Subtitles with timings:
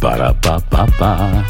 [0.00, 1.44] Para pa pa pa.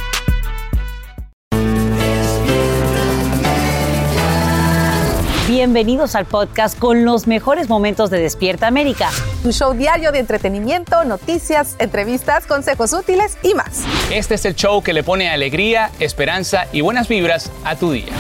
[5.47, 9.11] Bienvenidos al podcast con los mejores momentos de Despierta América.
[9.43, 13.85] Tu show diario de entretenimiento, noticias, entrevistas, consejos útiles y más.
[14.11, 18.13] Este es el show que le pone alegría, esperanza y buenas vibras a tu día.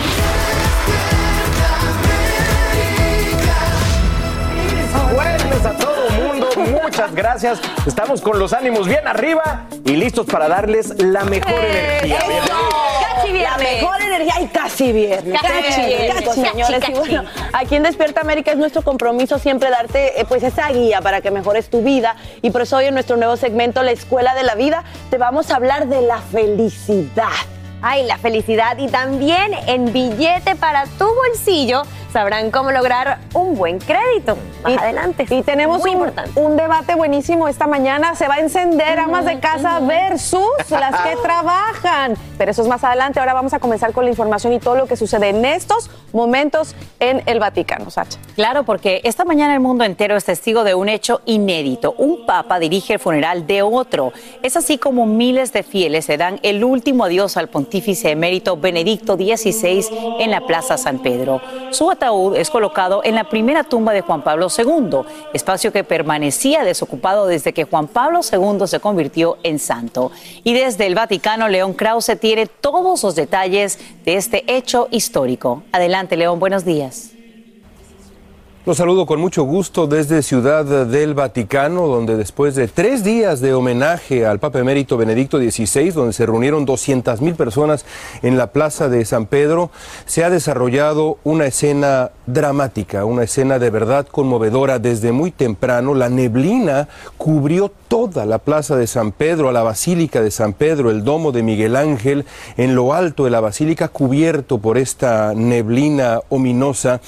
[6.89, 7.61] Muchas gracias.
[7.87, 12.19] Estamos con los ánimos bien arriba y listos para darles la mejor energía.
[13.15, 13.43] Casi viernes.
[13.51, 15.39] La mejor energía y casi viernes.
[15.41, 16.25] Casi Casi, viernes.
[16.25, 16.81] casi, Casi, señores.
[16.81, 16.93] casi.
[16.93, 21.03] Y bueno, aquí en Despierta América es nuestro compromiso siempre darte eh, pues esa guía
[21.03, 22.17] para que mejores tu vida.
[22.41, 25.51] Y por eso hoy en nuestro nuevo segmento, La Escuela de la Vida, te vamos
[25.51, 27.29] a hablar de la felicidad.
[27.83, 31.83] Ay, la felicidad y también en billete para tu bolsillo
[32.19, 34.37] sabrán cómo lograr un buen crédito.
[34.65, 35.25] Más Y- adelante.
[35.31, 36.41] Y tenemos Muy un, importante.
[36.41, 38.17] un debate buenísimo esta mañana.
[38.17, 42.17] Se va a encender amas de casa versus las que trabajan.
[42.37, 43.21] Pero eso es más adelante.
[43.21, 46.75] Ahora vamos a comenzar con la información y todo lo que sucede en estos momentos
[46.99, 48.19] en el Vaticano, Sacha.
[48.35, 51.95] Claro, porque esta mañana el mundo entero es testigo de un hecho inédito.
[51.99, 54.13] Un papa dirige el funeral de otro.
[54.43, 59.15] Es así como miles de fieles se dan el último adiós al pontífice emérito Benedicto
[59.15, 59.87] XVI
[60.19, 61.41] en la Plaza San Pedro.
[61.71, 65.01] Su ataúd es colocado en la primera tumba de Juan Pablo II,
[65.33, 70.11] espacio que permanecía desocupado desde que Juan Pablo II se convirtió en santo.
[70.45, 75.63] Y desde el Vaticano, León Krause tiene todos los detalles de este hecho histórico.
[75.73, 77.18] Adelante, León, buenos días.
[78.67, 83.55] Los saludo con mucho gusto desde Ciudad del Vaticano, donde después de tres días de
[83.55, 87.87] homenaje al Papa Emérito Benedicto XVI, donde se reunieron 200 mil personas
[88.21, 89.71] en la Plaza de San Pedro,
[90.05, 94.79] se ha desarrollado una escena dramática, una escena de verdad conmovedora.
[94.79, 100.21] Desde muy temprano, la neblina cubrió toda la Plaza de San Pedro, a la Basílica
[100.21, 102.27] de San Pedro, el Domo de Miguel Ángel,
[102.59, 107.01] en lo alto de la Basílica, cubierto por esta neblina ominosa.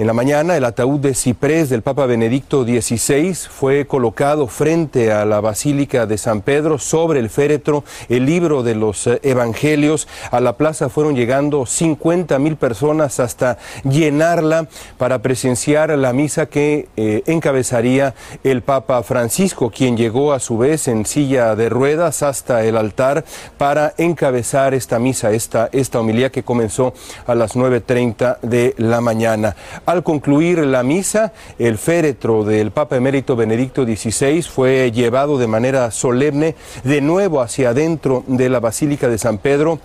[0.00, 5.26] En la mañana, el ataúd de ciprés del Papa Benedicto XVI fue colocado frente a
[5.26, 10.08] la Basílica de San Pedro, sobre el féretro, el libro de los eh, Evangelios.
[10.30, 16.88] A la plaza fueron llegando 50 mil personas hasta llenarla para presenciar la misa que
[16.96, 22.64] eh, encabezaría el Papa Francisco, quien llegó a su vez en silla de ruedas hasta
[22.64, 23.26] el altar
[23.58, 26.94] para encabezar esta misa, esta, esta homilía que comenzó
[27.26, 29.56] a las 9.30 de la mañana.
[29.90, 35.90] Al concluir la misa, el féretro del Papa Emérito Benedicto XVI fue llevado de manera
[35.90, 39.80] solemne de nuevo hacia adentro de la Basílica de San Pedro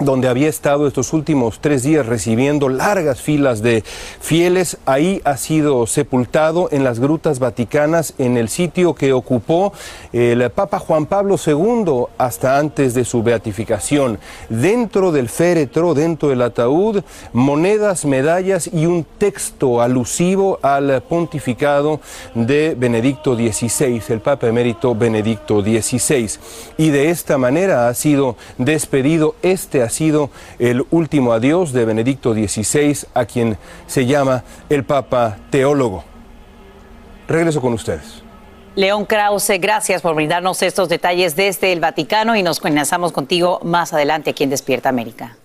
[0.00, 3.84] donde había estado estos últimos tres días recibiendo largas filas de
[4.20, 4.78] fieles.
[4.86, 9.72] Ahí ha sido sepultado en las grutas vaticanas, en el sitio que ocupó
[10.12, 14.18] el Papa Juan Pablo II hasta antes de su beatificación.
[14.48, 17.02] Dentro del féretro, dentro del ataúd,
[17.32, 22.00] monedas, medallas y un texto alusivo al pontificado
[22.34, 26.30] de Benedicto XVI, el Papa emérito Benedicto XVI.
[26.78, 32.34] Y de esta manera ha sido despedido este ha sido el último adiós de Benedicto
[32.34, 36.04] XVI, a quien se llama el Papa Teólogo.
[37.28, 38.22] Regreso con ustedes.
[38.74, 43.92] León Krause, gracias por brindarnos estos detalles desde el Vaticano y nos enlazamos contigo más
[43.92, 45.36] adelante aquí en Despierta América.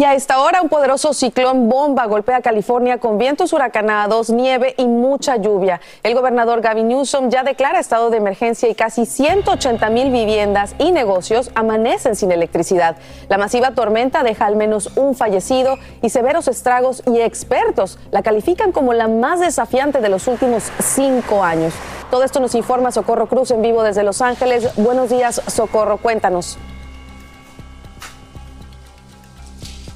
[0.00, 4.86] Y a esta hora un poderoso ciclón bomba golpea California con vientos huracanados, nieve y
[4.86, 5.82] mucha lluvia.
[6.02, 10.92] El gobernador Gavin Newsom ya declara estado de emergencia y casi 180 mil viviendas y
[10.92, 12.96] negocios amanecen sin electricidad.
[13.28, 18.72] La masiva tormenta deja al menos un fallecido y severos estragos y expertos la califican
[18.72, 21.74] como la más desafiante de los últimos cinco años.
[22.10, 24.74] Todo esto nos informa Socorro Cruz en vivo desde Los Ángeles.
[24.76, 26.56] Buenos días, Socorro, cuéntanos.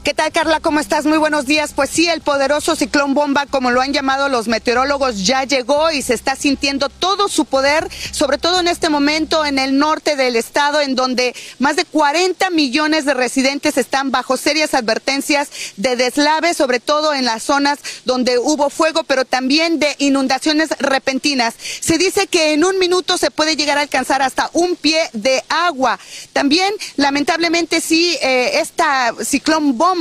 [0.04, 0.60] ¿Qué tal, Carla?
[0.60, 1.06] ¿Cómo estás?
[1.06, 1.72] Muy buenos días.
[1.74, 6.02] Pues sí, el poderoso ciclón bomba, como lo han llamado los meteorólogos, ya llegó y
[6.02, 10.36] se está sintiendo todo su poder, sobre todo en este momento en el norte del
[10.36, 15.48] estado, en donde más de 40 millones de residentes están bajo serias advertencias
[15.78, 21.54] de deslave, sobre todo en las zonas donde hubo fuego, pero también de inundaciones repentinas.
[21.80, 25.42] Se dice que en un minuto se puede llegar a alcanzar hasta un pie de
[25.48, 25.98] agua.
[26.34, 29.93] También, lamentablemente, sí, eh, esta ciclón bomba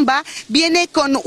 [0.47, 1.19] viene con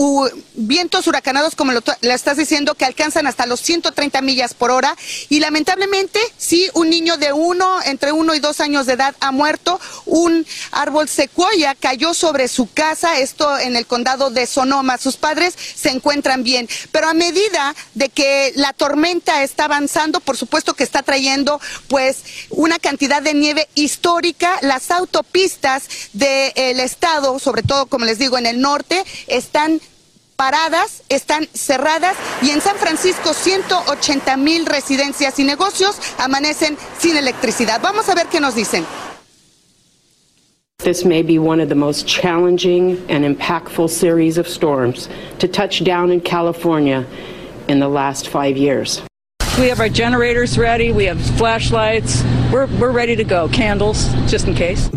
[0.55, 4.97] vientos huracanados, como lo, estás diciendo, que alcanzan hasta los 130 millas por hora.
[5.29, 9.33] Y lamentablemente, sí, un niño de uno, entre uno y dos años de edad ha
[9.33, 9.81] muerto.
[10.05, 14.99] Un árbol secuoya cayó sobre su casa, esto en el condado de Sonoma.
[14.99, 16.69] Sus padres se encuentran bien.
[16.93, 22.23] Pero a medida de que la tormenta está avanzando, por supuesto que está trayendo pues
[22.51, 24.59] una cantidad de nieve histórica.
[24.63, 29.81] Las autopistas del estado, sobre todo, como les digo, en el norte están
[30.37, 37.81] paradas, están cerradas y en San Francisco 180 mil residencias y negocios amanecen sin electricidad.
[37.81, 38.85] Vamos a ver qué nos dicen.
[40.79, 45.09] This may be one of the most challenging and impactful series of storms
[45.39, 47.05] to touch down in California
[47.67, 49.03] in the last five years.
[49.59, 52.23] We have our generators ready, we have flashlights,
[52.53, 54.91] we're, we're ready to go, candles, just in case.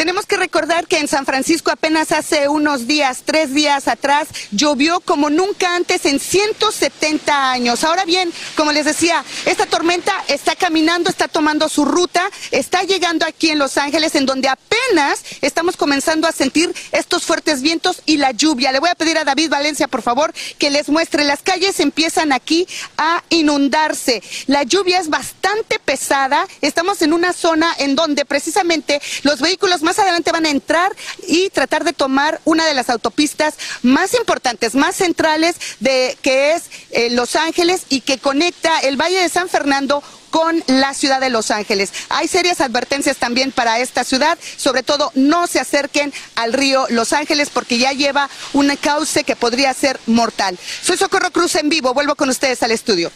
[0.00, 5.00] Tenemos que recordar que en San Francisco apenas hace unos días, tres días atrás, llovió
[5.00, 7.84] como nunca antes en 170 años.
[7.84, 13.26] Ahora bien, como les decía, esta tormenta está caminando, está tomando su ruta, está llegando
[13.26, 18.16] aquí en Los Ángeles, en donde apenas estamos comenzando a sentir estos fuertes vientos y
[18.16, 18.72] la lluvia.
[18.72, 21.24] Le voy a pedir a David Valencia, por favor, que les muestre.
[21.24, 24.22] Las calles empiezan aquí a inundarse.
[24.46, 26.46] La lluvia es bastante pesada.
[26.62, 30.94] Estamos en una zona en donde precisamente los vehículos más más adelante van a entrar
[31.26, 36.62] y tratar de tomar una de las autopistas más importantes, más centrales de que es
[36.92, 40.00] eh, Los Ángeles y que conecta el Valle de San Fernando
[40.30, 41.92] con la ciudad de Los Ángeles.
[42.08, 47.12] Hay serias advertencias también para esta ciudad, sobre todo no se acerquen al río Los
[47.12, 50.56] Ángeles porque ya lleva un cauce que podría ser mortal.
[50.84, 53.10] Soy Socorro Cruz en vivo, vuelvo con ustedes al estudio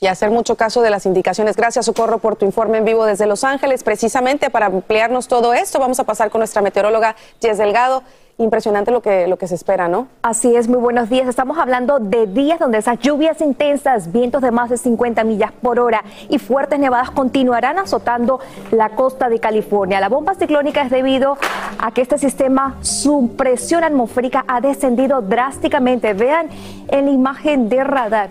[0.00, 1.56] y hacer mucho caso de las indicaciones.
[1.56, 3.82] Gracias, Socorro, por tu informe en vivo desde Los Ángeles.
[3.82, 8.02] Precisamente para ampliarnos todo esto, vamos a pasar con nuestra meteoróloga Jess Delgado.
[8.40, 10.06] Impresionante lo que, lo que se espera, ¿no?
[10.22, 11.26] Así es, muy buenos días.
[11.26, 15.80] Estamos hablando de días donde esas lluvias intensas, vientos de más de 50 millas por
[15.80, 18.38] hora y fuertes nevadas continuarán azotando
[18.70, 19.98] la costa de California.
[19.98, 21.36] La bomba ciclónica es debido
[21.80, 26.12] a que este sistema, su presión atmosférica ha descendido drásticamente.
[26.12, 26.48] Vean
[26.86, 28.30] en la imagen de radar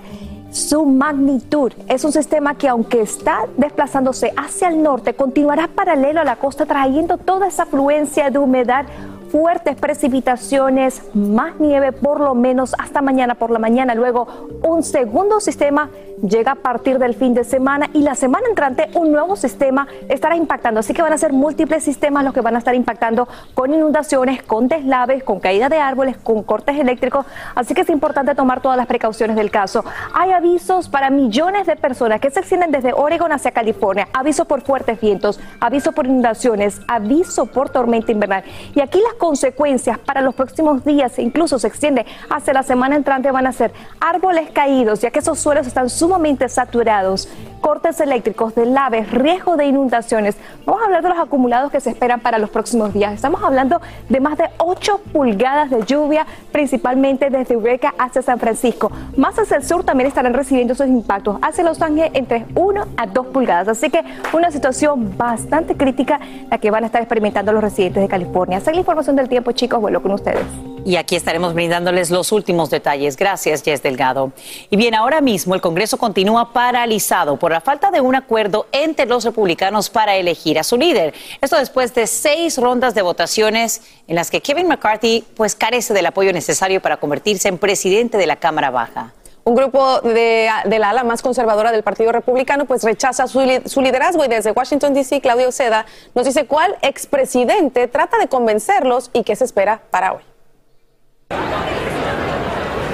[0.57, 1.71] su magnitud.
[1.87, 6.65] Es un sistema que aunque está desplazándose hacia el norte, continuará paralelo a la costa
[6.65, 8.85] trayendo toda esa afluencia de humedad
[9.31, 13.93] fuertes precipitaciones, más nieve por lo menos hasta mañana por la mañana.
[13.93, 14.27] Luego
[14.63, 15.89] un segundo sistema
[16.21, 20.35] llega a partir del fin de semana y la semana entrante un nuevo sistema estará
[20.35, 20.79] impactando.
[20.79, 24.43] Así que van a ser múltiples sistemas los que van a estar impactando con inundaciones,
[24.43, 27.25] con deslaves, con caída de árboles, con cortes eléctricos.
[27.55, 29.83] Así que es importante tomar todas las precauciones del caso.
[30.13, 34.07] Hay avisos para millones de personas que se extienden desde Oregon hacia California.
[34.13, 38.43] Aviso por fuertes vientos, aviso por inundaciones, aviso por tormenta invernal.
[38.73, 43.31] Y aquí las consecuencias para los próximos días, incluso se extiende hacia la semana entrante,
[43.31, 47.27] van a ser árboles caídos, ya que esos suelos están sumamente saturados,
[47.59, 50.37] cortes eléctricos, de laves, riesgo de inundaciones.
[50.65, 53.13] Vamos a hablar de los acumulados que se esperan para los próximos días.
[53.13, 58.89] Estamos hablando de más de 8 pulgadas de lluvia, principalmente desde Eureka hacia San Francisco.
[59.17, 61.39] Más hacia el sur también estarán recibiendo esos impactos.
[61.41, 63.67] Hacia Los Ángeles entre 1 a 2 pulgadas.
[63.67, 68.07] Así que una situación bastante crítica la que van a estar experimentando los residentes de
[68.07, 68.59] California.
[68.59, 70.45] Esa es la información del tiempo, chicos, vuelvo con ustedes.
[70.85, 73.17] Y aquí estaremos brindándoles los últimos detalles.
[73.17, 74.31] Gracias, Jess Delgado.
[74.69, 79.05] Y bien, ahora mismo el Congreso continúa paralizado por la falta de un acuerdo entre
[79.05, 81.13] los republicanos para elegir a su líder.
[81.41, 86.05] Esto después de seis rondas de votaciones en las que Kevin McCarthy pues carece del
[86.05, 89.13] apoyo necesario para convertirse en presidente de la Cámara Baja.
[89.43, 94.25] Un grupo de, la ala más conservadora del Partido Republicano pues rechaza su, su liderazgo
[94.25, 95.85] y desde Washington, D.C., Claudio Seda
[96.15, 101.86] nos dice cuál expresidente trata de convencerlos y qué se espera para hoy.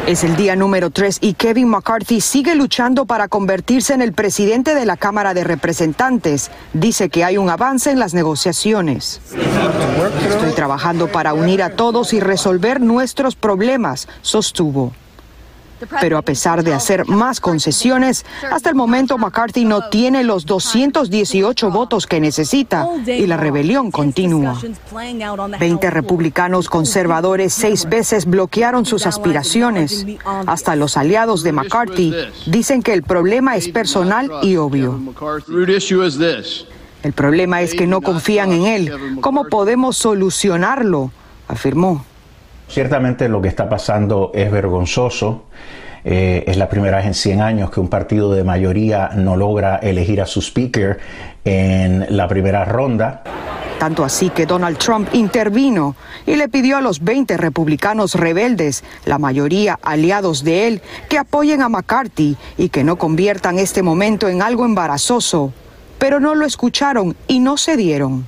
[0.05, 4.75] Es el día número tres y Kevin McCarthy sigue luchando para convertirse en el presidente
[4.75, 6.51] de la Cámara de Representantes.
[6.73, 9.21] Dice que hay un avance en las negociaciones.
[10.27, 14.91] Estoy trabajando para unir a todos y resolver nuestros problemas, sostuvo.
[15.99, 21.71] Pero a pesar de hacer más concesiones, hasta el momento McCarthy no tiene los 218
[21.71, 24.59] votos que necesita y la rebelión continúa.
[25.59, 30.05] Veinte republicanos conservadores seis veces bloquearon sus aspiraciones.
[30.45, 32.13] Hasta los aliados de McCarthy
[32.45, 34.99] dicen que el problema es personal y obvio.
[37.03, 39.19] El problema es que no confían en él.
[39.21, 41.11] ¿Cómo podemos solucionarlo?
[41.47, 42.05] afirmó.
[42.67, 45.43] Ciertamente lo que está pasando es vergonzoso.
[46.05, 49.77] Eh, es la primera vez en 100 años que un partido de mayoría no logra
[49.77, 50.99] elegir a su speaker
[51.45, 53.23] en la primera ronda.
[53.79, 55.95] Tanto así que Donald Trump intervino
[56.25, 61.61] y le pidió a los 20 republicanos rebeldes, la mayoría aliados de él, que apoyen
[61.61, 65.53] a McCarthy y que no conviertan este momento en algo embarazoso.
[65.99, 68.25] Pero no lo escucharon y no cedieron.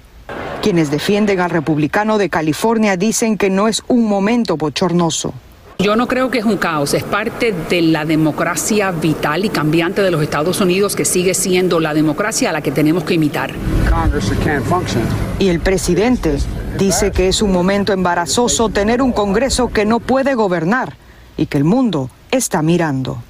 [0.61, 5.33] Quienes defienden al republicano de California dicen que no es un momento bochornoso.
[5.79, 10.01] Yo no creo que es un caos, es parte de la democracia vital y cambiante
[10.01, 13.51] de los Estados Unidos que sigue siendo la democracia a la que tenemos que imitar.
[15.37, 16.37] Y el presidente
[16.77, 20.95] dice que es un momento embarazoso tener un Congreso que no puede gobernar
[21.37, 23.21] y que el mundo está mirando.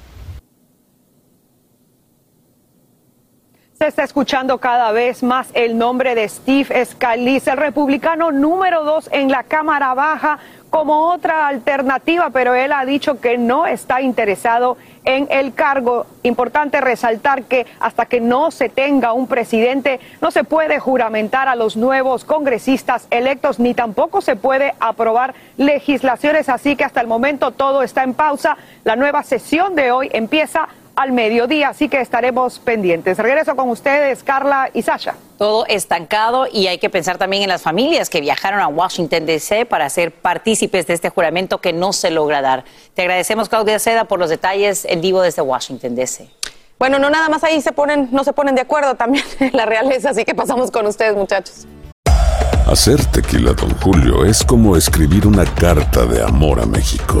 [3.78, 9.10] Se está escuchando cada vez más el nombre de Steve Scalise, el republicano número dos
[9.12, 10.38] en la Cámara Baja,
[10.76, 16.04] como otra alternativa, pero él ha dicho que no está interesado en el cargo.
[16.22, 21.56] Importante resaltar que hasta que no se tenga un presidente, no se puede juramentar a
[21.56, 27.52] los nuevos congresistas electos, ni tampoco se puede aprobar legislaciones, así que hasta el momento
[27.52, 28.58] todo está en pausa.
[28.84, 33.18] La nueva sesión de hoy empieza al mediodía, así que estaremos pendientes.
[33.18, 35.14] Regreso con ustedes, Carla y Sasha.
[35.36, 39.66] Todo estancado y hay que pensar también en las familias que viajaron a Washington, D.C.
[39.66, 42.64] para ser partícipes de este juramento que no se logra dar.
[42.94, 46.30] Te agradecemos, Claudia Seda, por los detalles en vivo desde Washington, D.C.
[46.78, 49.66] Bueno, no nada más ahí se ponen, no se ponen de acuerdo también en la
[49.66, 51.66] realeza, así que pasamos con ustedes, muchachos.
[52.66, 57.20] Hacer tequila, don Julio, es como escribir una carta de amor a México.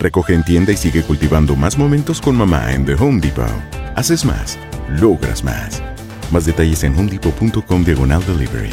[0.00, 3.46] Recoge en tienda y sigue cultivando más momentos con mamá en The Home Depot.
[3.96, 5.82] Haces más, logras más.
[6.32, 8.70] Más detalles en homedepot.com diagonal delivery.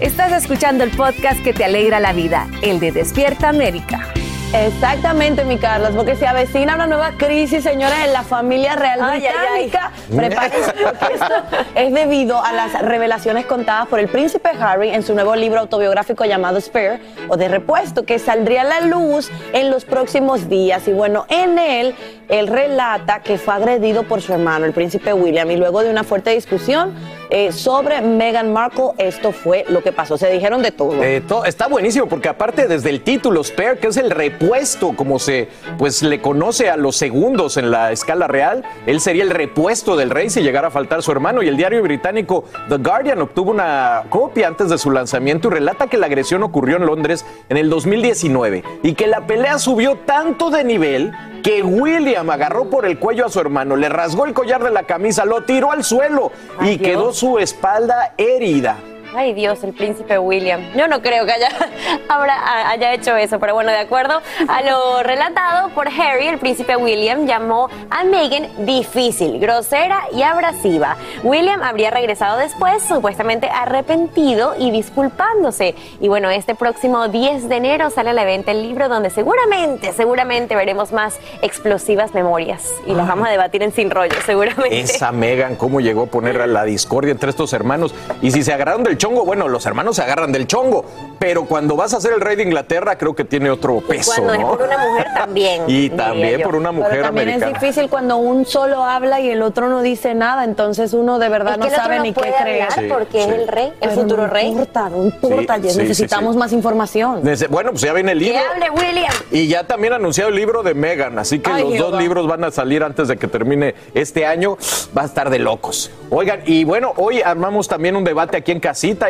[0.00, 4.12] Estás escuchando el podcast que te alegra la vida, el de Despierta América.
[4.54, 9.24] Exactamente, mi Carlos, porque se avecina una nueva crisis, señores, en la familia real Ay,
[9.26, 9.68] ay, ay.
[9.70, 9.92] británica.
[10.14, 11.34] Prepárense, porque esto
[11.74, 16.26] es debido a las revelaciones contadas por el príncipe Harry en su nuevo libro autobiográfico
[16.26, 20.86] llamado Spare o de repuesto, que saldría a la luz en los próximos días.
[20.86, 21.94] Y bueno, en él,
[22.28, 26.04] él relata que fue agredido por su hermano, el príncipe William, y luego de una
[26.04, 26.94] fuerte discusión
[27.30, 30.18] eh, sobre Meghan Markle, esto fue lo que pasó.
[30.18, 31.02] Se dijeron de todo.
[31.02, 34.10] Eh, to- está buenísimo porque aparte desde el título spare, que es el
[34.42, 39.22] repuesto, como se pues le conoce a los segundos en la escala real, él sería
[39.22, 41.42] el repuesto del rey si llegara a faltar su hermano.
[41.42, 45.86] Y el diario británico The Guardian obtuvo una copia antes de su lanzamiento y relata
[45.86, 50.50] que la agresión ocurrió en Londres en el 2019 y que la pelea subió tanto
[50.50, 54.62] de nivel que William agarró por el cuello a su hermano, le rasgó el collar
[54.62, 56.30] de la camisa, lo tiró al suelo
[56.60, 58.76] y quedó su espalda herida.
[59.14, 60.60] Ay Dios, el príncipe William.
[60.74, 61.48] Yo no creo que haya,
[62.08, 66.76] habrá- haya hecho eso, pero bueno, de acuerdo a lo relatado por Harry, el príncipe
[66.76, 70.96] William llamó a Meghan difícil, grosera y abrasiva.
[71.22, 75.74] William habría regresado después, supuestamente arrepentido y disculpándose.
[76.00, 79.92] Y bueno, este próximo 10 de enero sale a la venta el libro donde seguramente,
[79.92, 82.72] seguramente veremos más explosivas memorias.
[82.86, 84.80] Y las vamos a debatir en Sin Rollo, seguramente.
[84.80, 87.94] Esa Megan, cómo llegó a poner a la discordia entre estos hermanos.
[88.22, 90.84] Y si se agarraron del chongo, bueno, los hermanos se agarran del chongo,
[91.18, 94.32] pero cuando vas a ser el rey de Inglaterra, creo que tiene otro peso, Cuando
[94.34, 94.48] es ¿no?
[94.56, 95.62] por una mujer también.
[95.66, 97.56] Y también por una mujer Pero también americana.
[97.56, 101.28] es difícil cuando un solo habla y el otro no dice nada, entonces uno de
[101.28, 102.68] verdad Es que no sabe no ni qué puede creer.
[102.70, 104.46] hablar porque es el rey, el Pero futuro no rey.
[104.48, 106.38] Importa, no importa, Sí, sí, sí, necesitamos sí.
[106.38, 107.22] más información.
[107.50, 108.40] Bueno, pues ya viene el Que libro.
[108.54, 109.12] hable William.
[109.32, 111.90] Y ya también ha anunciado el libro de Megan, así que Ay, los Jehová.
[111.90, 114.56] dos libros van a salir antes de que termine este año.
[114.96, 115.90] Va a estar de locos.
[116.10, 118.60] Oigan, y bueno, hoy armamos también un debate aquí en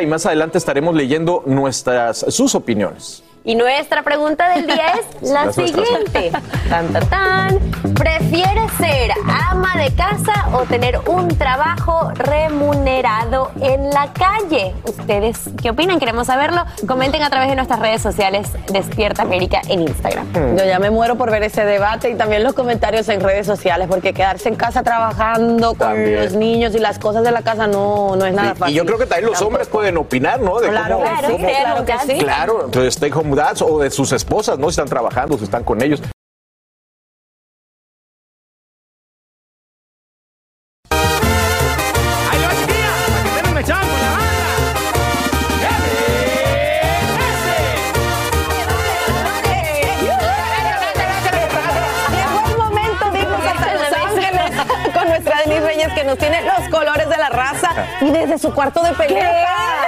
[0.01, 3.23] y más adelante estaremos leyendo nuestras sus opiniones.
[3.45, 6.31] Y nuestra pregunta del día es la siguiente.
[6.69, 7.59] Tan, tan, tan.
[7.93, 14.73] ¿Prefieres ser ama de casa o tener un trabajo remunerado en la calle?
[14.85, 15.99] ¿Ustedes qué opinan?
[15.99, 16.63] Queremos saberlo.
[16.87, 20.25] Comenten a través de nuestras redes sociales Despierta América en Instagram.
[20.57, 23.87] Yo ya me muero por ver ese debate y también los comentarios en redes sociales,
[23.89, 26.23] porque quedarse en casa trabajando con También.
[26.23, 28.73] los niños y las cosas de la casa no, no es nada fácil.
[28.73, 30.59] y yo creo que también los hombres pueden opinar, ¿no?
[30.59, 32.17] De Claro, cómo- claro, cómo- claro que sí.
[32.19, 32.97] Claro, entonces
[33.61, 34.67] o de sus esposas, ¿no?
[34.67, 36.01] Si están trabajando, si están con ellos.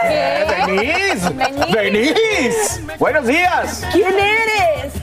[0.04, 1.30] Eh, Denise,
[1.74, 3.84] Denise, buenos días.
[3.92, 4.94] ¿Quién eres?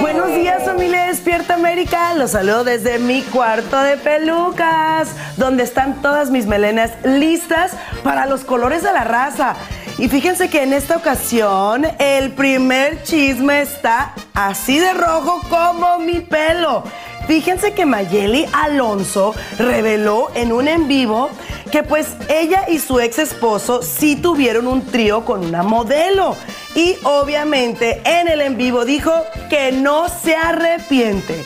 [0.00, 2.14] Buenos días, familia Despierta América.
[2.14, 7.72] Los saludo desde mi cuarto de pelucas, donde están todas mis melenas listas
[8.02, 9.54] para los colores de la raza.
[9.98, 16.20] Y fíjense que en esta ocasión el primer chisme está así de rojo como mi
[16.20, 16.84] pelo.
[17.26, 21.30] Fíjense que Mayeli Alonso reveló en un en vivo
[21.70, 26.36] que pues ella y su ex esposo sí tuvieron un trío con una modelo.
[26.74, 29.12] Y obviamente en el en vivo dijo
[29.48, 31.44] que no se arrepiente.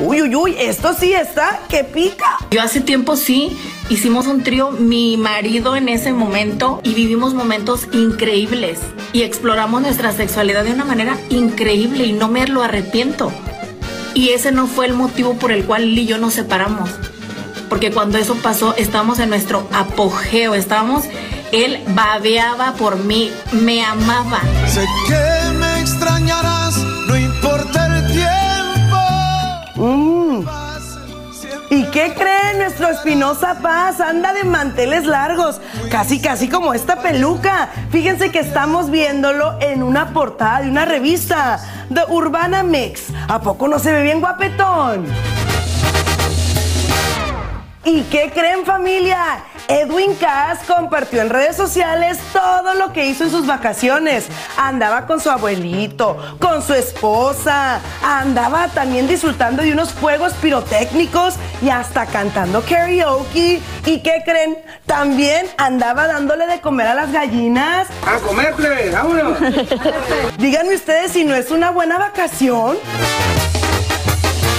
[0.00, 2.38] Uy, uy, uy, esto sí está que pica.
[2.50, 3.56] Yo hace tiempo sí
[3.88, 8.80] hicimos un trío, mi marido en ese momento, y vivimos momentos increíbles.
[9.12, 13.32] Y exploramos nuestra sexualidad de una manera increíble y no me lo arrepiento.
[14.16, 16.88] Y ese no fue el motivo por el cual él y yo nos separamos.
[17.68, 21.04] Porque cuando eso pasó, estábamos en nuestro apogeo, estábamos,
[21.52, 24.40] él babeaba por mí, me amaba.
[24.66, 28.96] Sé que me extrañarás, no importa el tiempo.
[29.74, 30.65] Mm.
[31.76, 34.00] ¿Y qué cree nuestro Espinosa Paz?
[34.00, 35.60] Anda de manteles largos,
[35.90, 37.68] casi casi como esta peluca.
[37.90, 41.60] Fíjense que estamos viéndolo en una portada de una revista,
[41.92, 43.08] The Urbana Mix.
[43.28, 45.04] ¿A poco no se ve bien guapetón?
[47.86, 49.44] ¿Y qué creen familia?
[49.68, 54.26] Edwin Cass compartió en redes sociales todo lo que hizo en sus vacaciones.
[54.56, 61.68] Andaba con su abuelito, con su esposa, andaba también disfrutando de unos juegos pirotécnicos y
[61.68, 63.62] hasta cantando karaoke.
[63.84, 64.58] ¿Y qué creen?
[64.84, 67.86] También andaba dándole de comer a las gallinas.
[68.04, 69.38] A comer, plebe, vámonos.
[70.38, 72.78] Díganme ustedes si no es una buena vacación.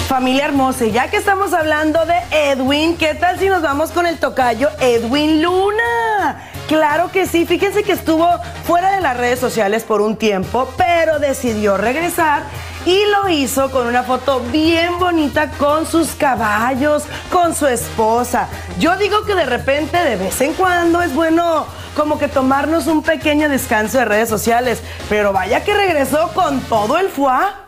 [0.08, 4.18] Familia hermosa, ya que estamos hablando de Edwin, ¿qué tal si nos vamos con el
[4.18, 6.50] tocayo Edwin Luna?
[6.70, 8.26] Claro que sí, fíjense que estuvo
[8.66, 12.44] fuera de las redes sociales por un tiempo, pero decidió regresar
[12.86, 18.48] y lo hizo con una foto bien bonita con sus caballos, con su esposa.
[18.80, 21.66] Yo digo que de repente, de vez en cuando, es bueno
[21.98, 26.98] como que tomarnos un pequeño descanso de redes sociales, pero vaya que regresó con todo
[26.98, 27.68] el fuá.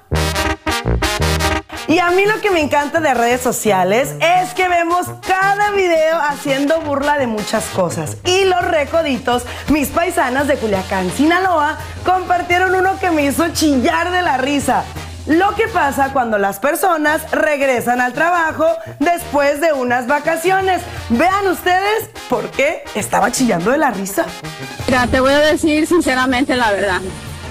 [1.89, 6.21] Y a mí lo que me encanta de redes sociales es que vemos cada video
[6.21, 8.17] haciendo burla de muchas cosas.
[8.25, 14.21] Y los recoditos, mis paisanas de Culiacán, Sinaloa, compartieron uno que me hizo chillar de
[14.21, 14.83] la risa.
[15.25, 18.67] Lo que pasa cuando las personas regresan al trabajo
[18.99, 20.83] después de unas vacaciones.
[21.09, 24.27] Vean ustedes por qué estaba chillando de la risa.
[24.85, 27.01] Mira, te voy a decir sinceramente la verdad.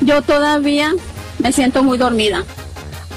[0.01, 0.93] Yo todavía
[1.41, 2.45] me siento muy dormida.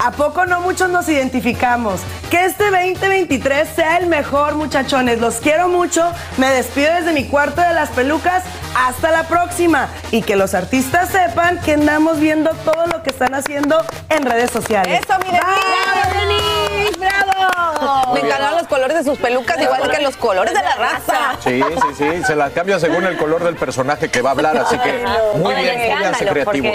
[0.04, 2.00] ¿A poco no muchos nos identificamos?
[2.28, 5.20] Que este 2023 sea el mejor, muchachones.
[5.20, 6.12] Los quiero mucho.
[6.38, 8.42] Me despido desde mi cuarto de las pelucas.
[8.76, 9.88] Hasta la próxima.
[10.10, 14.50] Y que los artistas sepan que andamos viendo todo lo que están haciendo en redes
[14.50, 15.02] sociales.
[15.04, 15.30] Eso, mi
[16.98, 17.08] Bye.
[17.22, 18.14] Bravo.
[18.14, 21.36] Me encantan los colores de sus pelucas, igual que los colores de la raza.
[21.42, 24.56] Sí, sí, sí, se las cambia según el color del personaje que va a hablar,
[24.58, 25.04] así que
[25.36, 26.72] muy bien, pónganse creativos.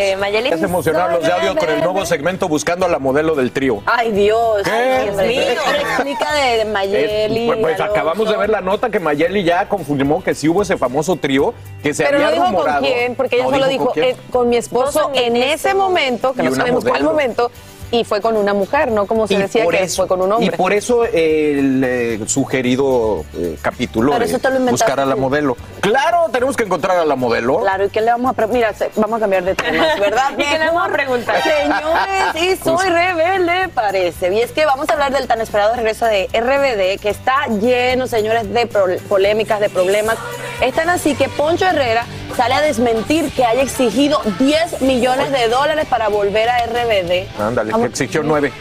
[0.49, 3.51] Ya se emocionaron los de audio con el nuevo segmento Buscando a la modelo del
[3.51, 3.81] trío.
[3.85, 4.63] Ay, Dios.
[4.63, 4.71] ¿Qué?
[4.71, 5.41] Ay, Dios mío.
[5.79, 7.43] Explica de, Mayeli.
[7.43, 10.61] Eh, pues, pues, acabamos de ver la nota que Mayeli ya confirmó que sí hubo
[10.63, 11.53] ese famoso trío
[11.83, 14.05] que se Pero había no dijo con quién, porque ella No solo con dijo quién.
[14.05, 17.11] eh, con mi esposo en ese momento, que no sabemos cuál modelo.
[17.11, 17.51] momento,
[17.91, 20.31] y fue con una mujer, no como se Y decía que eso- fue con un
[20.31, 20.47] hombre.
[20.53, 25.05] Y por eso el eh, sugerido eh, capítulo Pero de eso te lo buscar a
[25.05, 25.55] la modelo.
[25.79, 27.59] Claro, tenemos que encontrar a la modelo.
[27.59, 28.73] Claro, ¿y qué le vamos a preguntar?
[28.75, 30.31] Mira, vamos a cambiar de tema, ¿verdad?
[30.37, 31.41] ¿Y qué le vamos a preguntar?
[31.43, 34.33] Señores, sí, soy rebelde, parece.
[34.33, 38.07] Y es que vamos a hablar del tan esperado regreso de RBD, que está lleno,
[38.07, 40.17] señores, de pro- polémicas, de problemas.
[40.61, 42.05] Es tan así que Poncho Herrera
[42.37, 47.27] sale a desmentir que haya exigido 10 millones de dólares para volver a RBD.
[47.39, 48.53] Ándale, que exigió nueve.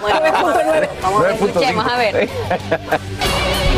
[0.00, 1.46] Bueno, vamos a ver, vamos a ver, 9.5.
[1.46, 2.28] escuchemos, a ver.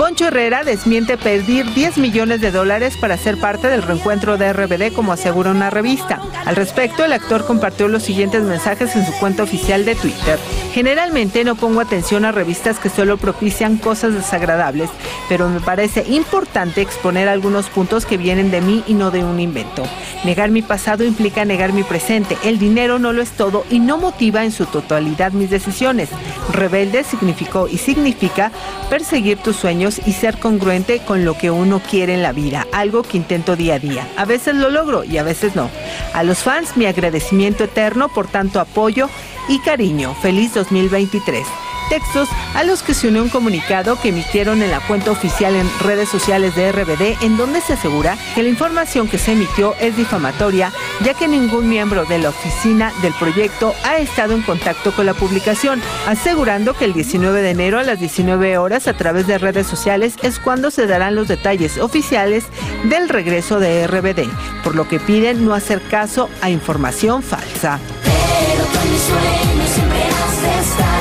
[0.00, 4.94] Poncho Herrera desmiente pedir 10 millones de dólares para ser parte del reencuentro de RBD,
[4.94, 6.22] como asegura una revista.
[6.46, 10.38] Al respecto, el actor compartió los siguientes mensajes en su cuenta oficial de Twitter.
[10.72, 14.88] Generalmente no pongo atención a revistas que solo propician cosas desagradables,
[15.28, 19.38] pero me parece importante exponer algunos puntos que vienen de mí y no de un
[19.38, 19.82] invento.
[20.24, 22.38] Negar mi pasado implica negar mi presente.
[22.42, 26.08] El dinero no lo es todo y no motiva en su totalidad mis decisiones.
[26.52, 28.50] Rebelde significó y significa
[28.88, 33.02] perseguir tus sueños y ser congruente con lo que uno quiere en la vida, algo
[33.02, 34.06] que intento día a día.
[34.16, 35.70] A veces lo logro y a veces no.
[36.12, 39.08] A los fans mi agradecimiento eterno por tanto apoyo
[39.48, 40.14] y cariño.
[40.22, 41.46] Feliz 2023
[41.90, 45.68] textos a los que se unió un comunicado que emitieron en la cuenta oficial en
[45.80, 49.96] redes sociales de RBD en donde se asegura que la información que se emitió es
[49.96, 50.72] difamatoria
[51.04, 55.14] ya que ningún miembro de la oficina del proyecto ha estado en contacto con la
[55.14, 59.66] publicación, asegurando que el 19 de enero a las 19 horas a través de redes
[59.66, 62.44] sociales es cuando se darán los detalles oficiales
[62.84, 64.28] del regreso de RBD,
[64.62, 67.78] por lo que piden no hacer caso a información falsa.
[68.04, 70.99] Pero con mis sueños siempre has de estar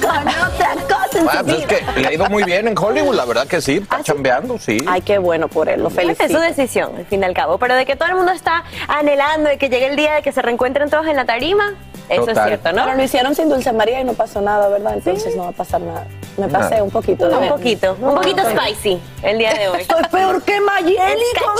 [0.00, 3.14] con otra cosa en Ah, pues es que le ha ido muy bien en Hollywood,
[3.14, 4.78] la verdad que sí, está chambeando, sí.
[4.86, 6.32] Ay, qué bueno por él, lo Esa es felicito.
[6.34, 7.58] su decisión, al fin y al cabo.
[7.58, 10.32] Pero de que todo el mundo está anhelando de que llegue el día de que
[10.32, 11.74] se reencuentren todos en la tarima,
[12.08, 12.38] eso Total.
[12.38, 12.84] es cierto, ¿no?
[12.84, 14.94] Pero lo hicieron sin Dulce María y no pasó nada, ¿verdad?
[14.94, 16.06] Entonces no va a pasar nada.
[16.36, 16.82] Me pasé Nada.
[16.82, 17.26] un poquito.
[17.26, 19.80] Un poquito, un poquito spicy el día de hoy.
[19.80, 21.56] Estoy peor que Mayeli, con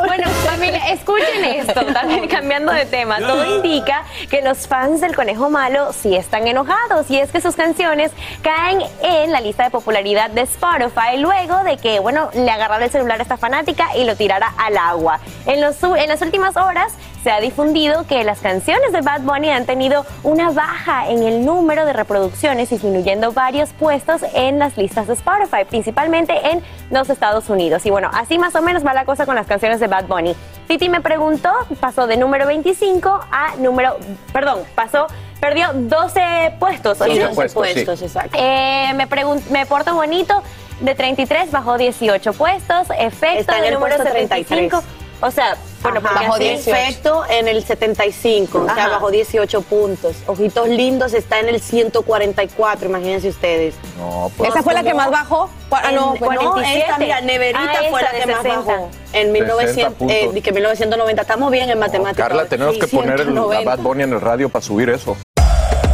[0.06, 3.18] Bueno, familia, escuchen esto, también cambiando de tema.
[3.18, 7.54] Todo indica que los fans del Conejo Malo sí están enojados y es que sus
[7.54, 8.10] canciones
[8.42, 12.90] caen en la lista de popularidad de Spotify luego de que, bueno, le agarrara el
[12.90, 15.20] celular a esta fanática y lo tirara al agua.
[15.46, 19.50] En, los, en las últimas horas se ha difundido que las canciones de Bad Bunny
[19.50, 25.06] han tenido una baja en el número de reproducciones, disminuyendo varios puestos en las listas
[25.06, 27.84] de Spotify, principalmente en los Estados Unidos.
[27.84, 30.34] Y bueno, así más o menos va la cosa con las canciones de Bad Bunny.
[30.66, 33.98] Titi me preguntó, pasó de número 25 a número,
[34.32, 35.06] perdón, pasó,
[35.40, 36.98] perdió 12 puestos.
[36.98, 37.18] Sí, ¿sí?
[37.18, 38.38] 12 puestos, exacto.
[38.40, 40.42] Eh, me, pregun- me porto bonito,
[40.80, 44.82] de 33 bajó 18 puestos, efecto Está en de el número puesto 75.
[45.22, 48.88] O sea, bueno, porque Bajo así- 18 en el 75, o sea, Ajá.
[48.88, 50.16] bajó 18 puntos.
[50.26, 53.74] Ojitos lindos está en el 144, imagínense ustedes.
[53.98, 54.48] No, pues.
[54.50, 55.50] ¿Esa fue la que más bajó?
[55.70, 56.78] Ah, no, En- no, 47.
[56.80, 58.72] esta, mira, Neverita Ah, fue la que más 60.
[58.72, 58.90] bajó.
[59.12, 60.16] En 1900, puntos.
[60.16, 62.28] eh, di que 1990, estamos bien en matemáticas.
[62.28, 63.70] Carla, tenemos que poner el- a 190.
[63.70, 65.16] Bad Bunny en el radio para subir eso.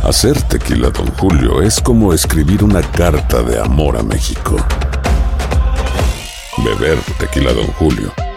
[0.04, 4.56] Hacer tequila, Don Julio, es como escribir una carta de amor a México.
[6.58, 8.12] Beber tequila, Don Julio,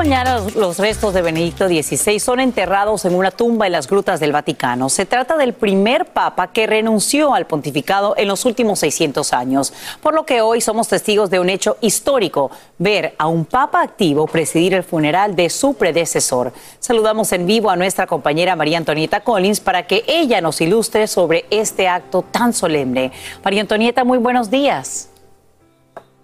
[0.00, 4.32] Mañana los restos de Benedicto XVI son enterrados en una tumba en las grutas del
[4.32, 4.88] Vaticano.
[4.88, 10.14] Se trata del primer papa que renunció al pontificado en los últimos 600 años, por
[10.14, 14.72] lo que hoy somos testigos de un hecho histórico, ver a un papa activo presidir
[14.72, 16.54] el funeral de su predecesor.
[16.78, 21.44] Saludamos en vivo a nuestra compañera María Antonieta Collins para que ella nos ilustre sobre
[21.50, 23.12] este acto tan solemne.
[23.44, 25.10] María Antonieta, muy buenos días.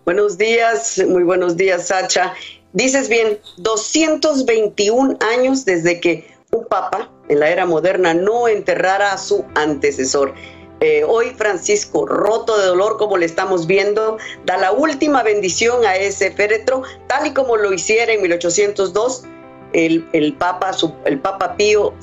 [0.07, 2.33] Buenos días, muy buenos días, Sacha.
[2.77, 9.19] Dices bien, 221 años desde que un papa en la era moderna no enterrara a
[9.19, 10.35] su antecesor.
[10.81, 15.97] Eh, hoy Francisco, roto de dolor como le estamos viendo, da la última bendición a
[15.97, 19.23] ese féretro, tal y como lo hiciera en 1802
[19.73, 21.95] el, el, papa, su- el Papa Pío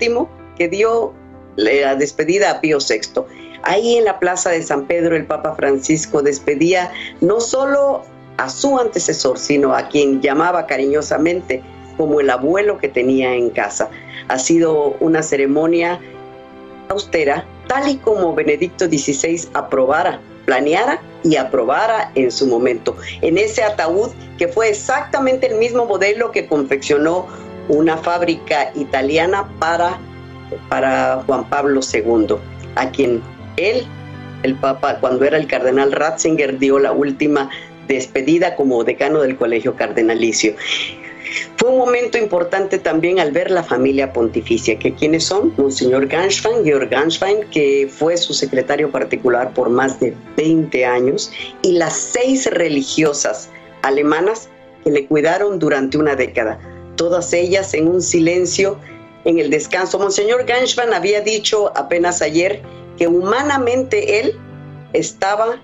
[0.00, 0.26] VII,
[0.56, 1.12] que dio
[1.56, 3.20] la despedida a Pío VI.
[3.64, 8.02] Ahí en la plaza de San Pedro el Papa Francisco despedía no solo
[8.36, 11.62] a su antecesor, sino a quien llamaba cariñosamente
[11.96, 13.88] como el abuelo que tenía en casa.
[14.28, 16.00] Ha sido una ceremonia
[16.88, 22.96] austera, tal y como Benedicto XVI aprobara, planeara y aprobara en su momento.
[23.22, 27.26] En ese ataúd que fue exactamente el mismo modelo que confeccionó
[27.68, 29.98] una fábrica italiana para,
[30.68, 32.36] para Juan Pablo II,
[32.76, 33.22] a quien
[33.56, 33.84] él,
[34.42, 37.50] el Papa, cuando era el cardenal Ratzinger, dio la última
[37.86, 40.54] despedida como decano del Colegio Cardenalicio.
[41.56, 46.64] Fue un momento importante también al ver la familia pontificia, que quienes son Monseñor Ganschwein,
[46.64, 52.46] Georg Ganschwein, que fue su secretario particular por más de 20 años, y las seis
[52.46, 53.50] religiosas
[53.82, 54.48] alemanas
[54.84, 56.58] que le cuidaron durante una década,
[56.96, 58.78] todas ellas en un silencio
[59.24, 59.98] en el descanso.
[59.98, 62.62] Monseñor Ganschwein había dicho apenas ayer
[62.96, 64.36] que humanamente él
[64.92, 65.60] estaba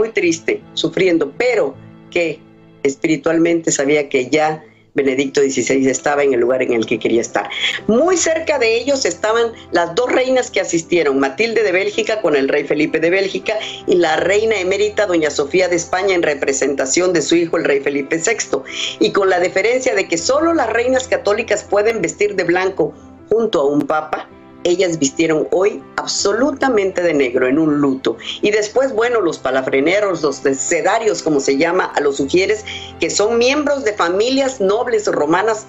[0.00, 1.74] muy triste, sufriendo, pero
[2.10, 2.40] que
[2.82, 7.50] espiritualmente sabía que ya Benedicto XVI estaba en el lugar en el que quería estar.
[7.86, 12.48] Muy cerca de ellos estaban las dos reinas que asistieron, Matilde de Bélgica con el
[12.48, 17.20] rey Felipe de Bélgica y la reina emérita doña Sofía de España en representación de
[17.20, 18.62] su hijo el rey Felipe VI.
[19.00, 22.94] Y con la diferencia de que solo las reinas católicas pueden vestir de blanco
[23.28, 24.28] junto a un papa,
[24.64, 28.16] ellas vistieron hoy absolutamente de negro en un luto.
[28.42, 32.64] Y después, bueno, los palafreneros, los sedarios, como se llama a los sugieres,
[32.98, 35.66] que son miembros de familias nobles romanas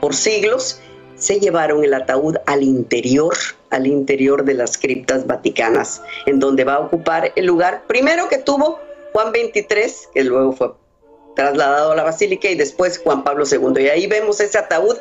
[0.00, 0.80] por siglos,
[1.14, 3.34] se llevaron el ataúd al interior,
[3.70, 8.38] al interior de las criptas vaticanas, en donde va a ocupar el lugar primero que
[8.38, 8.80] tuvo
[9.12, 10.72] Juan XXIII, que luego fue
[11.36, 13.82] trasladado a la basílica y después Juan Pablo II.
[13.82, 14.96] Y ahí vemos ese ataúd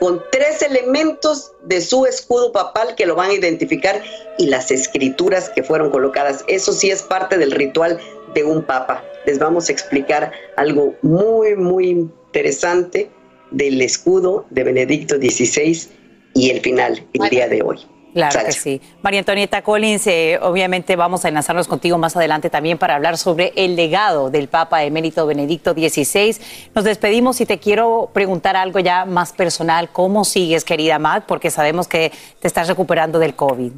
[0.00, 4.02] con tres elementos de su escudo papal que lo van a identificar
[4.38, 6.44] y las escrituras que fueron colocadas.
[6.48, 7.98] Eso sí es parte del ritual
[8.34, 9.04] de un papa.
[9.26, 13.10] Les vamos a explicar algo muy, muy interesante
[13.50, 15.88] del escudo de Benedicto XVI
[16.34, 17.78] y el final, el día de hoy.
[18.14, 18.80] Claro que sí.
[19.02, 23.52] María Antonieta Collins, eh, obviamente vamos a enlazarnos contigo más adelante también para hablar sobre
[23.56, 26.36] el legado del Papa emérito Benedicto XVI.
[26.76, 29.88] Nos despedimos y te quiero preguntar algo ya más personal.
[29.90, 31.24] ¿Cómo sigues, querida Mac?
[31.26, 33.72] Porque sabemos que te estás recuperando del COVID.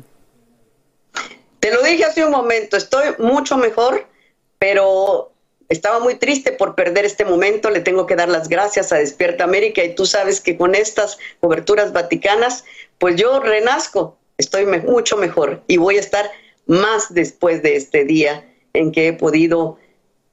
[1.58, 4.06] Te lo dije hace un momento, estoy mucho mejor,
[4.58, 5.32] pero
[5.70, 7.70] estaba muy triste por perder este momento.
[7.70, 11.16] Le tengo que dar las gracias a Despierta América y tú sabes que con estas
[11.40, 12.64] coberturas vaticanas,
[12.98, 16.30] pues yo renazco, estoy me- mucho mejor y voy a estar
[16.66, 19.78] más después de este día en que he podido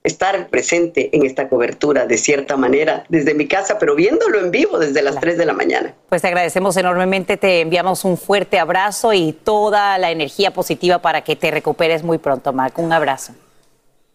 [0.04, 4.78] estar presente en esta cobertura de cierta manera desde mi casa, pero viéndolo en vivo
[4.78, 5.94] desde las 3 de la mañana.
[6.10, 11.22] Pues te agradecemos enormemente, te enviamos un fuerte abrazo y toda la energía positiva para
[11.24, 12.78] que te recuperes muy pronto, Mac.
[12.80, 13.34] Un abrazo.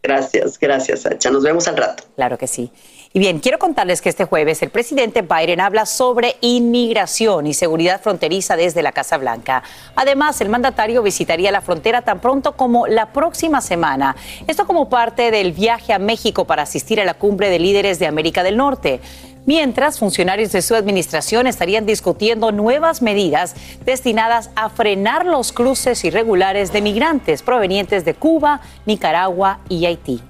[0.03, 1.31] Gracias, gracias, Sacha.
[1.31, 2.05] Nos vemos al rato.
[2.16, 2.70] Claro que sí.
[3.18, 8.54] Bien, quiero contarles que este jueves el presidente Biden habla sobre inmigración y seguridad fronteriza
[8.54, 9.64] desde la Casa Blanca.
[9.96, 14.14] Además, el mandatario visitaría la frontera tan pronto como la próxima semana.
[14.46, 18.07] Esto como parte del viaje a México para asistir a la cumbre de líderes de
[18.07, 19.00] América del Norte.
[19.46, 23.54] mientras funcionarios de su administración estarían discutiendo nuevas medidas
[23.85, 30.20] destinadas a frenar los cruces irregulares de migrantes provenientes de Cuba, Nicaragua y Haití.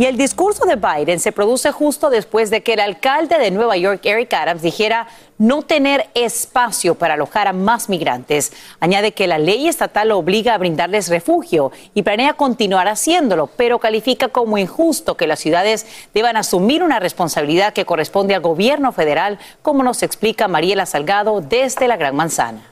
[0.00, 3.76] Y el discurso de Biden se produce justo después de que el alcalde de Nueva
[3.76, 8.50] York, Eric Adams, dijera no tener espacio para alojar a más migrantes.
[8.80, 13.78] Añade que la ley estatal lo obliga a brindarles refugio y planea continuar haciéndolo, pero
[13.78, 19.38] califica como injusto que las ciudades deban asumir una responsabilidad que corresponde al gobierno federal,
[19.60, 22.69] como nos explica Mariela Salgado desde la Gran Manzana.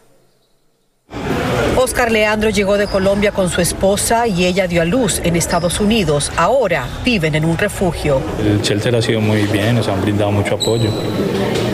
[1.80, 5.78] Oscar Leandro llegó de Colombia con su esposa y ella dio a luz en Estados
[5.78, 6.32] Unidos.
[6.36, 8.20] Ahora viven en un refugio.
[8.40, 10.90] El shelter ha sido muy bien, nos han brindado mucho apoyo,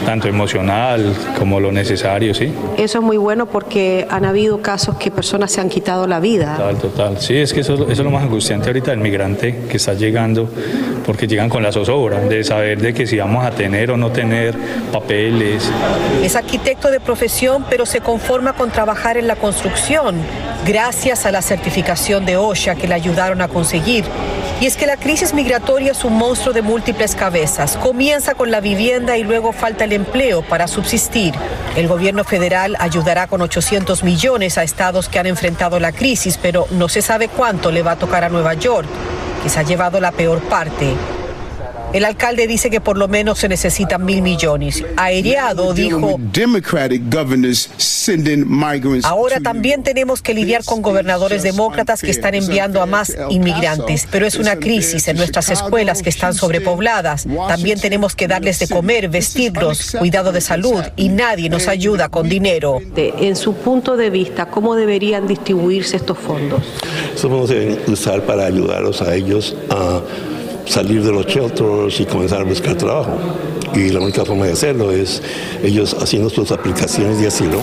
[0.05, 2.53] tanto emocional como lo necesario, sí.
[2.77, 6.57] Eso es muy bueno porque han habido casos que personas se han quitado la vida.
[6.57, 7.21] Total, total.
[7.21, 10.49] Sí, es que eso, eso es lo más angustiante ahorita del migrante que está llegando,
[11.07, 14.11] porque llegan con la zozobra de saber de que si vamos a tener o no
[14.11, 14.55] tener
[14.93, 15.71] papeles.
[16.23, 20.17] Es arquitecto de profesión, pero se conforma con trabajar en la construcción
[20.67, 24.05] gracias a la certificación de OSHA que le ayudaron a conseguir.
[24.61, 27.77] Y es que la crisis migratoria es un monstruo de múltiples cabezas.
[27.77, 31.35] Comienza con la vivienda y luego falta el empleo para subsistir.
[31.77, 36.67] El gobierno federal ayudará con 800 millones a estados que han enfrentado la crisis, pero
[36.71, 38.89] no se sabe cuánto le va a tocar a Nueva York,
[39.43, 40.95] que se ha llevado la peor parte.
[41.95, 44.85] El alcalde dice que por lo menos se necesitan mil millones.
[44.97, 46.19] Aereado dijo,
[49.05, 54.27] ahora también tenemos que lidiar con gobernadores demócratas que están enviando a más inmigrantes, pero
[54.27, 57.29] es una crisis en nuestras escuelas que están sobrepobladas.
[57.47, 62.29] También tenemos que darles de comer, vestirlos, cuidado de salud y nadie nos ayuda con
[62.29, 62.81] dinero.
[62.97, 66.61] En su punto de vista, ¿cómo deberían distribuirse estos fondos?
[67.15, 70.03] Estos fondos se deben usar para ayudarlos a ellos a
[70.67, 73.19] salir de los shelters y comenzar a buscar trabajo.
[73.75, 75.23] Y la única forma de hacerlo es
[75.63, 77.61] ellos haciendo sus aplicaciones de asilo.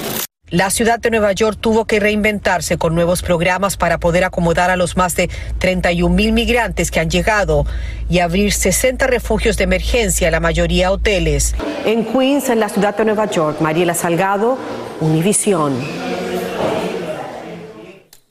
[0.52, 4.76] La ciudad de Nueva York tuvo que reinventarse con nuevos programas para poder acomodar a
[4.76, 7.66] los más de 31 mil migrantes que han llegado
[8.10, 11.56] y abrir 60 refugios de emergencia, la mayoría hoteles.
[11.86, 14.58] En Queens, en la ciudad de Nueva York, Mariela Salgado,
[15.00, 15.74] Univisión.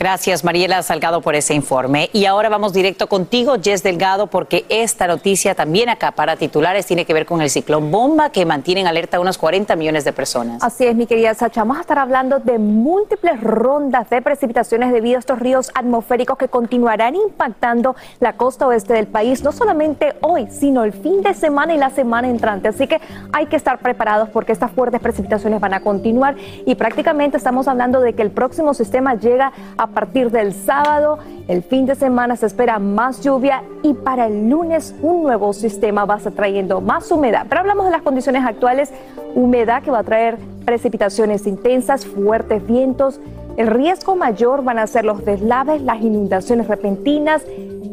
[0.01, 2.09] Gracias, Mariela Salgado, por ese informe.
[2.15, 6.87] Y ahora vamos directo contigo, Jess Delgado, porque esta noticia también acapara titulares.
[6.87, 10.07] Tiene que ver con el ciclón bomba que mantiene en alerta a unos 40 millones
[10.07, 10.63] de personas.
[10.63, 11.61] Así es, mi querida Sacha.
[11.61, 16.49] Vamos a estar hablando de múltiples rondas de precipitaciones debido a estos ríos atmosféricos que
[16.49, 21.75] continuarán impactando la costa oeste del país, no solamente hoy, sino el fin de semana
[21.75, 22.69] y la semana entrante.
[22.69, 23.03] Así que
[23.35, 28.01] hay que estar preparados porque estas fuertes precipitaciones van a continuar y prácticamente estamos hablando
[28.01, 31.19] de que el próximo sistema llega a partir del sábado.
[31.49, 36.05] El fin de semana se espera más lluvia y para el lunes un nuevo sistema
[36.05, 37.47] va a estar trayendo más humedad.
[37.49, 38.93] Pero hablamos de las condiciones actuales,
[39.35, 43.21] humedad que va a traer precipitaciones intensas, fuertes vientos.
[43.57, 47.43] El riesgo mayor van a ser los deslaves, las inundaciones repentinas,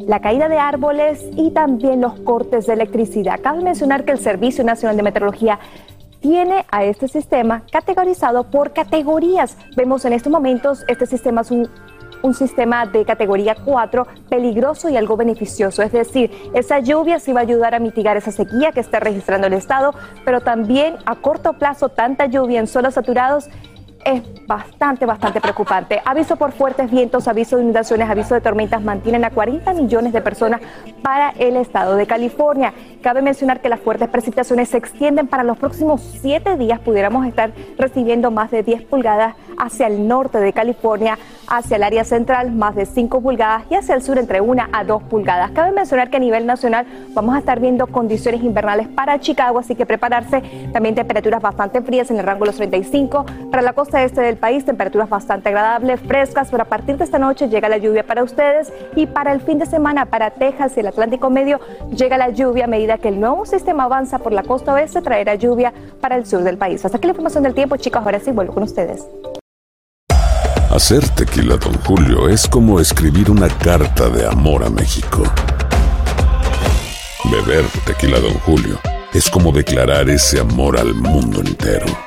[0.08, 3.42] la caída de árboles y también los cortes de electricidad.
[3.42, 5.60] Cabe mencionar que el Servicio Nacional de Meteorología
[6.20, 9.58] tiene a este sistema categorizado por categorías.
[9.76, 11.70] Vemos en estos momentos, este sistema es un,
[12.22, 15.82] un sistema de categoría 4, peligroso y algo beneficioso.
[15.84, 19.48] Es decir, esa lluvia sí va a ayudar a mitigar esa sequía que está registrando
[19.48, 19.94] el Estado,
[20.26, 23.50] pero también a corto plazo tanta lluvia en suelos saturados
[24.08, 26.02] es bastante, bastante preocupante.
[26.06, 30.22] Aviso por fuertes vientos, aviso de inundaciones, aviso de tormentas mantienen a 40 millones de
[30.22, 30.62] personas
[31.02, 32.74] para el estado de California.
[33.02, 36.80] Cabe mencionar que las fuertes precipitaciones se extienden para los próximos siete días.
[36.80, 41.18] Pudiéramos estar recibiendo más de 10 pulgadas hacia el norte de California,
[41.48, 44.84] hacia el área central más de 5 pulgadas y hacia el sur entre 1 a
[44.84, 45.52] 2 pulgadas.
[45.52, 49.76] Cabe mencionar que a nivel nacional vamos a estar viendo condiciones invernales para Chicago, así
[49.76, 50.42] que prepararse.
[50.72, 53.26] También temperaturas bastante frías en el rango los 35.
[53.52, 57.20] Para la costa este del país, temperaturas bastante agradables, frescas, pero a partir de esta
[57.20, 60.82] noche llega la lluvia para ustedes y para el fin de semana para Texas y
[60.82, 61.60] el Atlántico Medio
[61.96, 65.36] llega la lluvia a medida que el nuevo sistema avanza por la costa oeste, traerá
[65.36, 66.84] lluvia para el sur del país.
[66.86, 69.06] Hasta aquí la información del tiempo, chicos, ahora sí vuelvo con ustedes.
[70.70, 75.24] Hacer tequila, Don Julio, es como escribir una carta de amor a México.
[77.32, 78.78] Beber tequila, Don Julio,
[79.14, 82.07] es como declarar ese amor al mundo entero.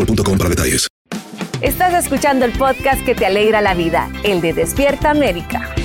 [0.05, 0.87] boostmobile.com para detalles.
[1.61, 5.75] Estás escuchando el podcast que te alegra la vida, el de Despierta América.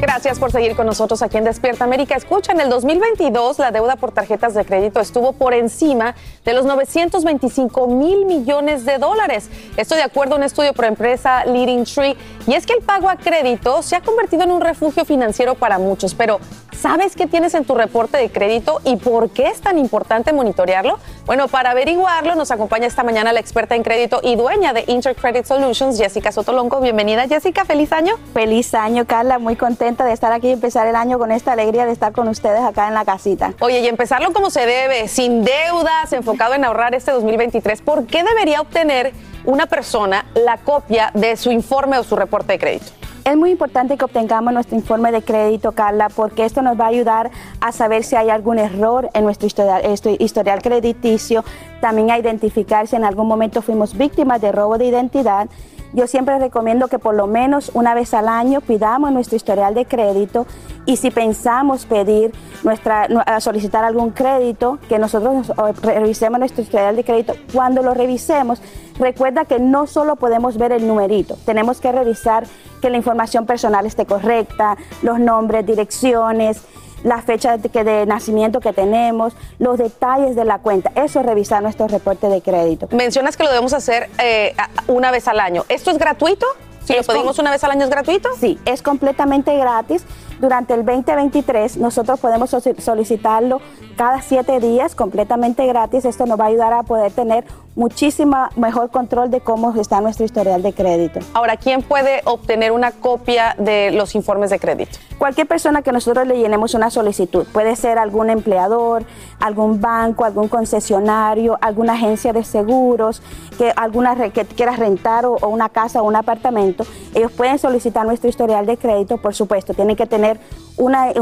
[0.00, 2.14] Gracias por seguir con nosotros aquí en Despierta América.
[2.14, 6.14] Escucha, en el 2022 la deuda por tarjetas de crédito estuvo por encima
[6.44, 9.48] de los 925 mil millones de dólares.
[9.76, 12.16] Esto de acuerdo a un estudio por empresa Leading Tree.
[12.46, 15.78] Y es que el pago a crédito se ha convertido en un refugio financiero para
[15.78, 16.14] muchos.
[16.14, 16.40] Pero,
[16.80, 20.98] ¿sabes qué tienes en tu reporte de crédito y por qué es tan importante monitorearlo?
[21.26, 25.44] Bueno, para averiguarlo nos acompaña esta mañana la experta en crédito y dueña de Intercredit
[25.44, 26.80] Solutions, Jessica Sotolongo.
[26.80, 27.64] Bienvenida, Jessica.
[27.64, 28.14] Feliz año.
[28.32, 29.38] Feliz año, Carla.
[29.38, 32.28] Muy contenta de estar aquí y empezar el año con esta alegría de estar con
[32.28, 33.54] ustedes acá en la casita.
[33.60, 37.82] Oye, y empezarlo como se debe, sin deudas, enfocado en ahorrar este 2023.
[37.82, 39.12] ¿Por qué debería obtener
[39.44, 43.07] una persona la copia de su informe o su reporte de crédito?
[43.28, 46.88] Es muy importante que obtengamos nuestro informe de crédito, Carla, porque esto nos va a
[46.88, 51.44] ayudar a saber si hay algún error en nuestro historial, este historial crediticio,
[51.82, 55.50] también a identificar si en algún momento fuimos víctimas de robo de identidad.
[55.92, 59.86] Yo siempre recomiendo que por lo menos una vez al año pidamos nuestro historial de
[59.86, 60.46] crédito
[60.84, 62.32] y si pensamos pedir
[62.62, 63.08] nuestra,
[63.40, 67.34] solicitar algún crédito, que nosotros revisemos nuestro historial de crédito.
[67.52, 68.60] Cuando lo revisemos,
[68.98, 72.44] recuerda que no solo podemos ver el numerito, tenemos que revisar
[72.82, 76.62] que la información personal esté correcta, los nombres, direcciones,
[77.04, 80.90] la fecha de, que- de nacimiento que tenemos, los detalles de la cuenta.
[80.94, 82.88] Eso es revisar nuestro reporte de crédito.
[82.92, 84.54] Mencionas que lo debemos hacer eh,
[84.88, 85.64] una vez al año.
[85.68, 86.46] ¿Esto es gratuito?
[86.84, 88.30] Si lo pedimos una vez al año, ¿es gratuito?
[88.40, 90.04] Sí, es completamente gratis.
[90.38, 93.60] Durante el 2023 nosotros podemos solicitarlo
[93.96, 96.04] cada siete días completamente gratis.
[96.04, 100.24] Esto nos va a ayudar a poder tener muchísima mejor control de cómo está nuestro
[100.24, 101.20] historial de crédito.
[101.34, 104.98] Ahora, ¿quién puede obtener una copia de los informes de crédito?
[105.16, 109.04] Cualquier persona que nosotros le llenemos una solicitud, puede ser algún empleador,
[109.40, 113.22] algún banco, algún concesionario, alguna agencia de seguros,
[113.56, 116.84] que alguna re- que quiera rentar o, o una casa o un apartamento,
[117.14, 120.27] ellos pueden solicitar nuestro historial de crédito, por supuesto, tienen que tener
[120.76, 121.12] una,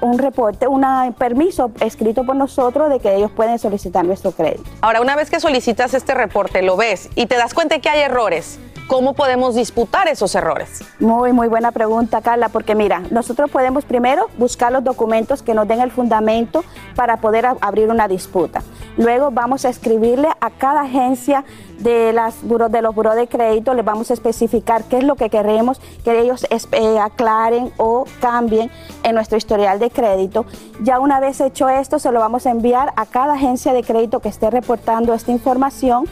[0.00, 0.84] un reporte, un
[1.16, 4.64] permiso escrito por nosotros de que ellos pueden solicitar nuestro crédito.
[4.80, 8.00] Ahora, una vez que solicitas este reporte, lo ves y te das cuenta que hay
[8.00, 8.58] errores,
[8.88, 10.80] ¿cómo podemos disputar esos errores?
[10.98, 15.68] Muy, muy buena pregunta, Carla, porque mira, nosotros podemos primero buscar los documentos que nos
[15.68, 18.62] den el fundamento para poder abrir una disputa.
[18.96, 21.44] Luego vamos a escribirle a cada agencia
[21.78, 25.16] de, las buro- de los buros de crédito, les vamos a especificar qué es lo
[25.16, 28.70] que queremos que ellos eh, aclaren o cambien
[29.02, 30.46] en nuestro historial de crédito.
[30.82, 34.20] Ya una vez hecho esto, se lo vamos a enviar a cada agencia de crédito
[34.20, 36.06] que esté reportando esta información.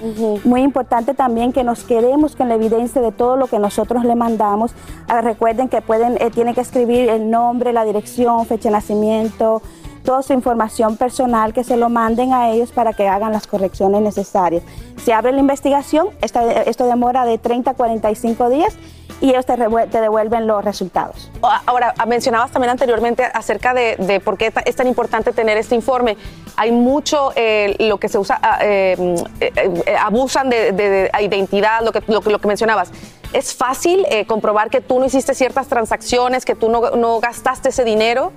[0.44, 4.14] Muy importante también que nos quedemos con la evidencia de todo lo que nosotros le
[4.14, 4.72] mandamos.
[5.08, 9.62] Ah, recuerden que pueden, eh, tienen que escribir el nombre, la dirección, fecha de nacimiento,
[10.04, 14.02] toda su información personal, que se lo manden a ellos para que hagan las correcciones
[14.02, 14.62] necesarias.
[15.04, 18.74] Se abre la investigación, esta- esto demora de 30 a 45 días
[19.20, 21.30] y ellos te, te devuelven los resultados.
[21.66, 25.76] Ahora, ah, mencionabas también anteriormente acerca de, de por qué es tan importante tener este
[25.76, 26.16] informe.
[26.56, 28.96] Hay mucho eh, lo que se usa, ah, eh,
[29.40, 29.52] eh,
[29.86, 32.90] eh, abusan de, de- de identidad, lo que, lo, lo que mencionabas.
[33.32, 37.68] ¿Es fácil eh, comprobar que tú no hiciste ciertas transacciones, que tú no, no gastaste
[37.68, 38.32] ese dinero?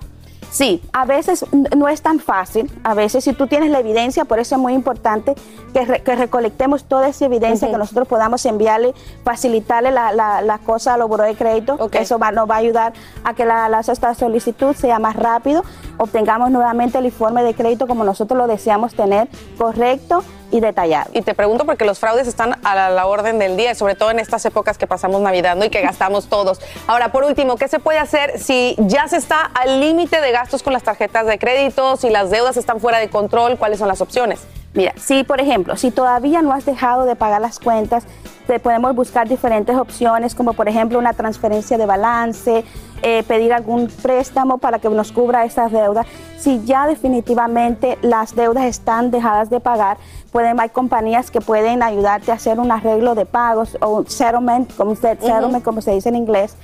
[0.56, 1.46] Sí, a veces
[1.76, 2.72] no es tan fácil.
[2.86, 5.36] A veces si tú tienes la evidencia, por eso es muy importante
[5.74, 8.94] que, re- que recolectemos toda esa evidencia, que nosotros podamos enviarle,
[9.26, 11.76] facilitarle la, la, la cosa a los buros de crédito.
[12.00, 12.94] Eso va- nos va a ayudar
[13.26, 15.62] a que la, la- esta solicitud sea más rápido,
[15.98, 19.28] obtengamos nuevamente el informe de crédito como nosotros lo deseamos tener,
[19.58, 20.24] correcto
[20.60, 21.08] y.
[21.14, 24.20] Y te pregunto porque los fraudes están a la, orden del día, sobre todo en
[24.20, 26.60] estas épocas que pasamos Navidad y que gastamos todos.
[26.88, 30.64] Ahora, por último, ¿qué se puede hacer si ya se está al límite de gastos
[30.64, 33.58] con las tarjetas de crédito, si las deudas están fuera de control?
[33.58, 34.42] ¿Cuáles son las opciones?
[34.76, 38.04] Mira, si por ejemplo, si todavía no has dejado de pagar las cuentas,
[38.46, 42.66] te podemos buscar diferentes opciones, como por ejemplo una transferencia de balance,
[43.02, 46.06] eh, pedir algún préstamo para que nos cubra esas deudas.
[46.38, 49.98] Si ya definitivamente las deudas están dejadas de pagar,
[50.32, 54.76] pueden, hay compañías que pueden ayudarte a hacer un arreglo de pagos o un settlement,
[54.76, 55.26] como, se, Ujú.
[55.26, 56.56] settlement, como se dice en inglés,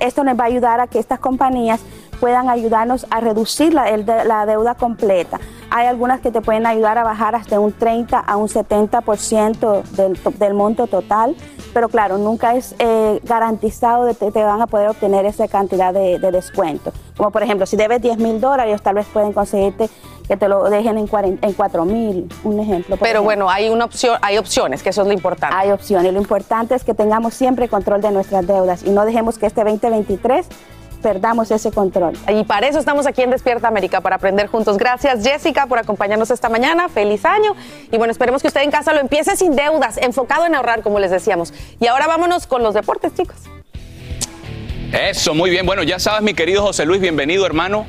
[0.00, 1.80] esto nos va a ayudar a que estas compañías
[2.20, 5.40] puedan ayudarnos a reducir la, el la deuda completa.
[5.70, 10.18] Hay algunas que te pueden ayudar a bajar hasta un 30 a un 70% del,
[10.38, 11.36] del monto total,
[11.74, 15.92] pero claro, nunca es eh, garantizado de que te van a poder obtener esa cantidad
[15.92, 16.92] de, de descuento.
[17.16, 19.90] Como por ejemplo, si debes 10 mil dólares, tal vez pueden conseguirte
[20.26, 22.96] que te lo dejen en, 40 en 4 mil, un ejemplo.
[22.96, 23.22] Pero ejemplo.
[23.24, 25.56] bueno, hay una opción, hay opciones, que eso es lo importante.
[25.56, 26.12] Hay opciones.
[26.12, 29.64] Lo importante es que tengamos siempre control de nuestras deudas y no dejemos que este
[29.64, 30.46] 2023
[30.98, 32.14] perdamos ese control.
[32.28, 34.76] Y para eso estamos aquí en Despierta América, para aprender juntos.
[34.76, 36.88] Gracias, Jessica, por acompañarnos esta mañana.
[36.88, 37.54] Feliz año.
[37.90, 40.98] Y bueno, esperemos que usted en casa lo empiece sin deudas, enfocado en ahorrar, como
[40.98, 41.52] les decíamos.
[41.80, 43.36] Y ahora vámonos con los deportes, chicos.
[44.92, 45.66] Eso, muy bien.
[45.66, 47.86] Bueno, ya sabes, mi querido José Luis, bienvenido, hermano.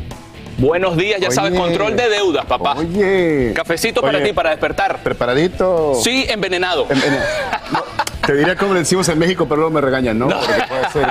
[0.57, 2.75] Buenos días, ya sabes, control de deudas, papá.
[2.77, 3.53] Oye.
[3.55, 4.27] Cafecito para Oye.
[4.27, 4.97] ti, para despertar.
[5.01, 5.95] ¿Preparadito?
[5.95, 6.85] Sí, envenenado.
[8.29, 10.27] Te diría cómo le decimos en México, pero luego me regañan, ¿no?
[10.27, 11.07] Porque puede ser.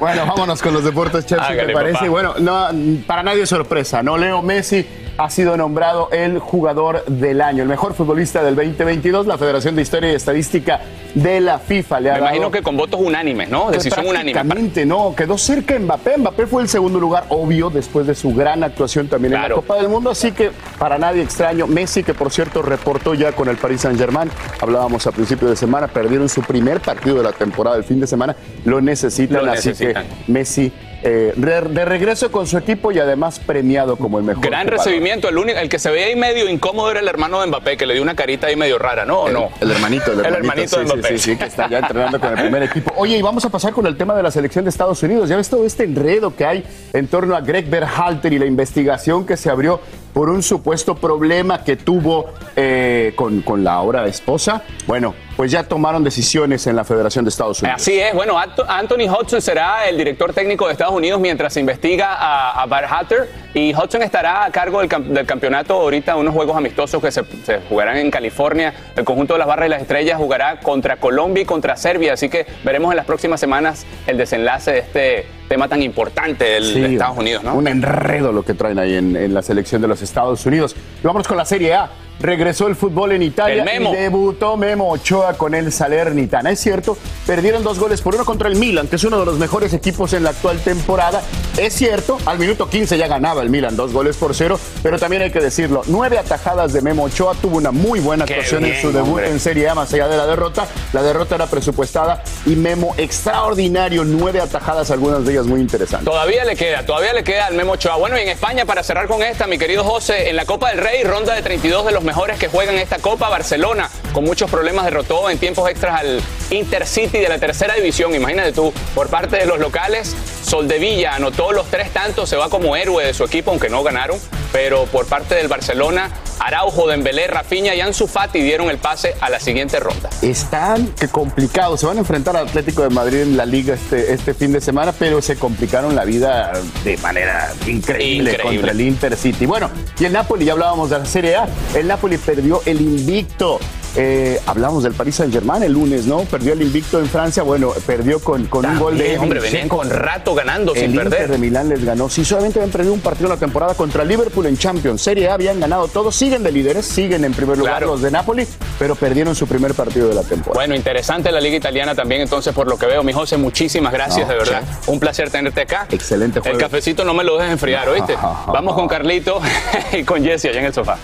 [0.00, 1.92] Bueno, vámonos con los deportes, Chelsea, Hágale, ¿te parece?
[1.98, 2.08] papá.
[2.08, 2.68] Bueno, no,
[3.06, 4.16] para nadie es sorpresa, ¿no?
[4.16, 4.86] Leo Messi
[5.18, 9.26] ha sido nombrado el jugador del año, el mejor futbolista del 2022.
[9.26, 10.80] La Federación de Historia y Estadística
[11.14, 13.70] de la FIFA le ha Me dado imagino que con votos unánimes, ¿no?
[13.70, 14.42] Decisión unánime.
[14.86, 16.18] No, quedó cerca Mbappé.
[16.18, 19.76] Mbappé fue el segundo lugar, obvio, después de su gran actuación también en la Copa
[19.76, 20.10] del Mundo.
[20.10, 24.30] Así que para nadie extraño, Messi, que por cierto reportó ya con el Paris Saint-Germain,
[24.60, 28.06] hablábamos a principio de semana, perdieron su primer partido de la temporada el fin de
[28.06, 28.34] semana,
[28.64, 29.44] lo necesitan.
[29.44, 29.94] Lo así que
[30.26, 30.72] Messi
[31.02, 34.44] eh, de, regreso con su equipo y además premiado como el mejor.
[34.44, 34.86] Gran jugador.
[34.86, 35.28] recibimiento.
[35.28, 37.86] El, único, el que se veía ahí medio incómodo era el hermano de Mbappé, que
[37.86, 39.20] le dio una carita ahí medio rara, ¿no?
[39.20, 39.50] ¿O El, no?
[39.60, 41.18] el hermanito, el El hermanito, hermanito de sí, sí, Mbappé.
[41.18, 42.92] sí, sí, que está ya entrenando con el primer equipo.
[42.96, 45.28] Oye, y vamos a pasar con el tema de la selección de Estados Unidos.
[45.28, 49.26] ¿Ya ves todo este enredo que hay en torno a Greg Berhalter y la investigación
[49.26, 49.80] que se abrió
[50.12, 54.62] por un supuesto problema que tuvo eh, con, con la ahora esposa?
[54.86, 57.82] Bueno, pues ya tomaron decisiones en la Federación de Estados Unidos.
[57.82, 62.14] Así es, bueno, Anthony Hudson será el director técnico de Estados Unidos mientras se investiga
[62.14, 66.56] a, a Berhalter y Hudson estará a cargo del, cam- del campeonato ahorita, unos juegos
[66.56, 68.72] amistosos que se, se jugarán en California.
[68.94, 72.28] El conjunto de las barras y las estrellas jugará contra Colombia y contra Serbia, así
[72.28, 76.80] que veremos en las próximas semanas el desenlace de este tema tan importante del, Sí,
[76.82, 77.56] de Estados Unidos, ¿no?
[77.56, 80.76] Un enredo lo que traen ahí en, en la selección de los Estados Unidos.
[81.02, 81.90] Y vámonos con la Serie A.
[82.20, 83.92] Regresó el fútbol en Italia Memo.
[83.92, 86.50] y debutó Memo Ochoa con el Salernitana.
[86.50, 86.96] Es cierto,
[87.26, 90.12] perdieron dos goles por uno contra el Milan, que es uno de los mejores equipos
[90.12, 91.20] en la actual temporada.
[91.56, 95.22] Es cierto, al minuto 15 ya ganaba el Milan, dos goles por cero, pero también
[95.22, 98.80] hay que decirlo, nueve atajadas de Memo Ochoa, tuvo una muy buena Qué actuación en
[98.80, 99.28] su debut hombre.
[99.30, 100.66] en Serie A, más allá de la derrota.
[100.92, 106.04] La derrota era presupuestada y Memo extraordinario, nueve atajadas, algunas de ellas muy interesantes.
[106.08, 107.96] Todavía le queda, todavía le queda al Memo Ochoa.
[107.96, 110.78] Bueno, y en España, para cerrar con esta, mi querido José, en la Copa del
[110.78, 114.84] Rey, ronda de 32 de los mejores que juegan esta Copa, Barcelona, con muchos problemas,
[114.84, 118.14] derrotó en tiempos extras al Intercity de la tercera división.
[118.14, 122.76] Imagínate tú, por parte de los locales, Soldevilla anotó los tres tantos, se va como
[122.76, 124.18] héroe de su equipo, aunque no ganaron,
[124.52, 129.30] pero por parte del Barcelona, Araujo, Dembélé, Rafinha y Ansu Fati dieron el pase a
[129.30, 130.10] la siguiente ronda.
[130.22, 131.80] Están que complicados.
[131.80, 134.60] Se van a enfrentar al Atlético de Madrid en la liga este, este fin de
[134.60, 136.52] semana, pero se complicaron la vida
[136.84, 138.42] de manera increíble, Increíble.
[138.58, 139.46] contra el Intercity.
[139.46, 141.48] Bueno, y el Napoli, ya hablábamos de la Serie A.
[141.74, 143.58] El Napoli perdió el invicto.
[143.94, 146.20] Eh, hablamos del Paris Saint Germain el lunes, ¿no?
[146.20, 147.42] Perdió el invicto en Francia.
[147.42, 149.18] Bueno, perdió con, con un gol de.
[149.18, 151.30] Hombre, venían con rato ganando El sin Inter perder.
[151.32, 152.08] de Milán les ganó.
[152.08, 155.02] Sí, solamente habían perdido un partido en la temporada contra Liverpool en Champions.
[155.02, 156.16] Serie A habían ganado todos.
[156.16, 157.86] Siguen de líderes, siguen en primer lugar Claro.
[157.88, 158.46] los de Napoli,
[158.78, 160.54] pero perdieron su primer partido de la temporada.
[160.54, 163.02] Bueno, interesante la liga italiana también, entonces, por lo que veo.
[163.02, 164.62] Mi José, muchísimas gracias, No, de verdad.
[164.86, 165.86] Un placer tenerte acá.
[165.90, 166.58] Excelente El jueves.
[166.62, 168.14] cafecito no me lo dejes enfriar, ¿oíste?
[168.46, 169.40] Vamos con Carlito
[169.92, 170.96] y con Jesse allá en el sofá.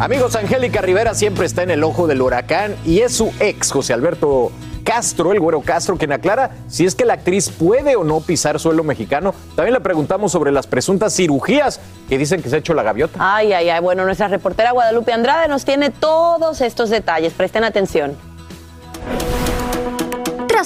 [0.00, 3.92] Amigos, Angélica Rivera siempre está en el ojo del huracán y es su ex, José
[3.92, 4.50] Alberto
[4.82, 8.58] Castro, el güero Castro, quien aclara si es que la actriz puede o no pisar
[8.58, 9.32] suelo mexicano.
[9.54, 11.78] También le preguntamos sobre las presuntas cirugías
[12.08, 13.16] que dicen que se ha hecho la gaviota.
[13.20, 13.80] Ay, ay, ay.
[13.80, 17.32] Bueno, nuestra reportera Guadalupe Andrade nos tiene todos estos detalles.
[17.32, 18.16] Presten atención.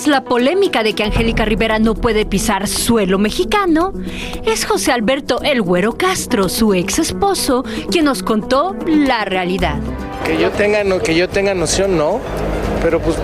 [0.04, 3.94] La polémica de que Angélica Rivera no puede pisar suelo mexicano,
[4.44, 9.76] es José Alberto El Güero Castro, su ex esposo, quien nos contó la realidad.
[10.24, 12.20] Que yo tenga, no, que yo tenga noción, no,
[12.82, 13.16] pero pues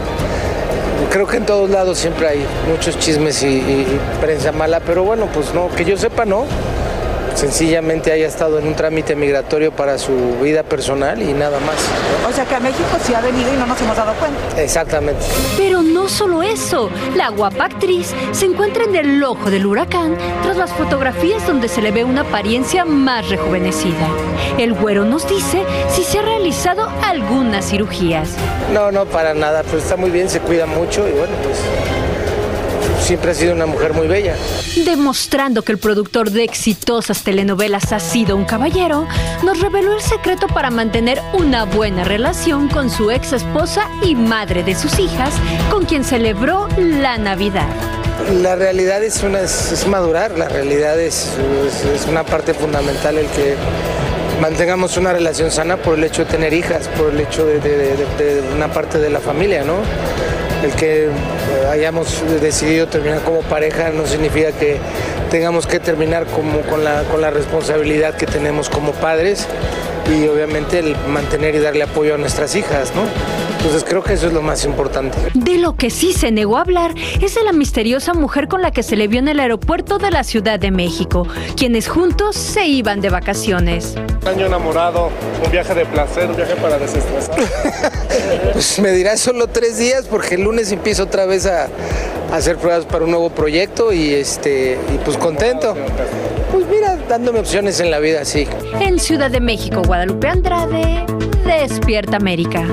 [1.10, 3.84] creo que en todos lados siempre hay muchos chismes y
[4.20, 6.46] prensa mala, pero bueno, pues no, que yo sepa, no.
[7.34, 10.12] Sencillamente haya estado en un trámite migratorio para su
[10.42, 11.76] vida personal y nada más.
[12.28, 14.62] O sea que a México sí ha venido y no nos hemos dado cuenta.
[14.62, 15.24] Exactamente.
[15.56, 20.56] Pero no solo eso, la guapa actriz se encuentra en el ojo del huracán tras
[20.56, 24.08] las fotografías donde se le ve una apariencia más rejuvenecida.
[24.58, 28.30] El güero nos dice si se ha realizado algunas cirugías.
[28.72, 31.58] No, no, para nada, pues está muy bien, se cuida mucho y bueno, pues
[33.02, 34.36] siempre ha sido una mujer muy bella.
[34.84, 39.06] Demostrando que el productor de exitosas telenovelas ha sido un caballero,
[39.44, 44.62] nos reveló el secreto para mantener una buena relación con su ex esposa y madre
[44.62, 45.34] de sus hijas,
[45.70, 47.68] con quien celebró la Navidad.
[48.40, 51.28] La realidad es, una, es, es madurar, la realidad es,
[51.66, 53.56] es- es una parte fundamental el que
[54.40, 57.96] mantengamos una relación sana por el hecho de tener hijas, por el hecho de, de-
[58.18, 59.74] de- de una parte de la familia, ¿no?
[60.62, 61.08] El que
[61.70, 64.78] hayamos decidido terminar como pareja no significa que
[65.30, 69.46] tengamos que terminar como con la, con la responsabilidad que tenemos como padres
[70.10, 73.02] y obviamente el mantener y darle apoyo a nuestras hijas, ¿no?
[73.58, 75.16] Entonces creo que eso es lo más importante.
[75.34, 78.72] De lo que sí se negó a hablar es de la misteriosa mujer con la
[78.72, 82.66] que se le vio en el aeropuerto de la Ciudad de México, quienes juntos se
[82.66, 83.94] iban de vacaciones.
[84.22, 85.10] Un año enamorado,
[85.44, 87.36] un viaje de placer, un viaje para desestresar.
[88.52, 91.68] pues me dirás solo tres días porque el lunes empiezo otra vez a,
[92.32, 95.76] a hacer pruebas para un nuevo proyecto y este y pues contento.
[96.50, 98.46] Pues mira, dándome opciones en la vida, sí.
[98.78, 101.06] En Ciudad de México, Guadalupe Andrade,
[101.44, 102.66] Despierta América.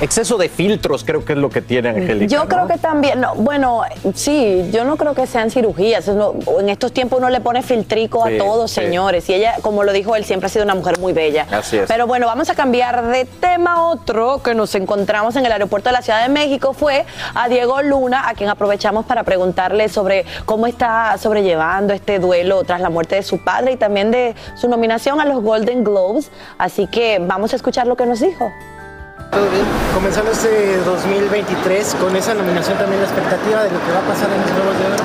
[0.00, 2.26] Exceso de filtros creo que es lo que tiene Angélica.
[2.26, 2.48] Yo ¿no?
[2.48, 3.80] creo que también, no, bueno,
[4.14, 6.06] sí, yo no creo que sean cirugías.
[6.08, 8.82] no- en estos tiempos uno le pone filtrico Sí, a todos, sí.
[8.82, 9.26] señores.
[9.30, 11.46] Y ella, como lo dijo él, siempre ha sido una mujer muy bella.
[11.50, 11.88] Así es.
[11.88, 13.88] Pero bueno, vamos a cambiar de tema.
[13.90, 17.80] Otro que nos encontramos en el aeropuerto de la Ciudad de México fue a Diego
[17.80, 23.14] Luna, a quien aprovechamos para preguntarle sobre cómo está sobrellevando este duelo tras la muerte
[23.14, 26.30] de su padre y también de su nominación a los Golden Globes.
[26.58, 28.50] Así que vamos a escuchar lo que nos dijo.
[29.30, 29.66] Todo bien.
[29.94, 34.30] Comenzando este 2023 con esa nominación también la expectativa de lo que va a pasar
[34.30, 35.02] en los Globos de Oro.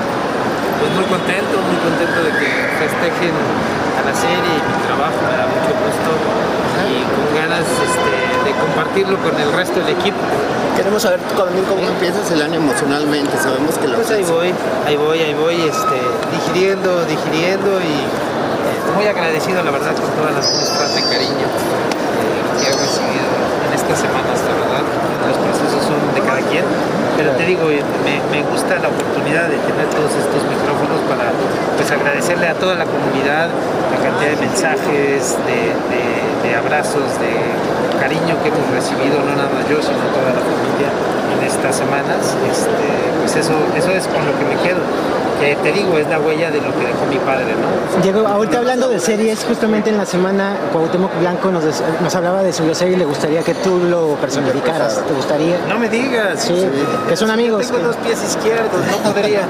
[0.80, 3.34] Pues muy contento, muy contento de que festejen
[3.98, 6.10] a la serie y mi trabajo, me da mucho gusto
[6.82, 8.14] y con ganas este,
[8.44, 10.18] de compartirlo con el resto del equipo.
[10.76, 13.36] Queremos saber también cómo empiezas el año emocionalmente.
[13.38, 14.54] Sabemos que lo Pues ahí voy,
[14.86, 15.98] ahí voy, ahí voy, este,
[16.32, 22.64] digiriendo, digiriendo y eh, muy agradecido la verdad con todas las muestras de cariño eh,
[22.64, 22.72] que
[23.92, 24.84] estas semanas, la verdad.
[25.28, 26.64] Los procesos son de cada quien,
[27.16, 31.28] pero te digo, eh, me, me gusta la oportunidad de tener todos estos micrófonos para
[31.76, 33.48] pues agradecerle a toda la comunidad
[33.92, 37.32] la cantidad de mensajes, de, de- abrazos, de
[37.98, 40.88] cariño que hemos recibido, no nada yo, sino toda la familia
[41.32, 42.36] en estas semanas.
[42.44, 42.86] Este,
[43.18, 44.78] pues eso, eso es con lo que me quedo.
[45.42, 48.00] Que te digo, es la huella de lo que dejó mi padre, ¿no?
[48.02, 52.42] Diego, ahorita hablando de series, justamente en la semana Cuauhtémoc Blanco nos, des- nos hablaba
[52.44, 55.04] de su bioserie y le gustaría que tú lo personificaras.
[55.04, 55.56] ¿Te gustaría?
[55.68, 56.42] No me digas.
[56.44, 56.54] Sí,
[57.08, 57.66] que son amigos.
[57.66, 59.40] Tengo dos pies izquierdos, no podría.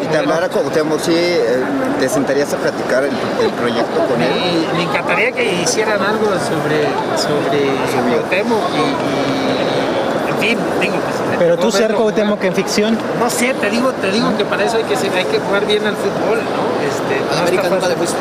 [0.00, 1.62] Si te hablara Cuauhtémoc, sí, eh,
[2.00, 3.10] te sentarías a platicar el,
[3.44, 4.30] el proyecto con él.
[4.72, 6.84] Me, me encantaría que hicieran algo sobre,
[7.20, 10.03] sobre Cuauhtémoc y, y,
[10.50, 12.98] en fin, digo, pues, Pero tú ser Cuauhtémoc en ficción.
[13.18, 15.86] No sé, te digo, te digo que para eso hay que, hay que jugar bien
[15.86, 16.64] al fútbol, ¿no?
[16.84, 18.16] Este, América nunca le fuiste?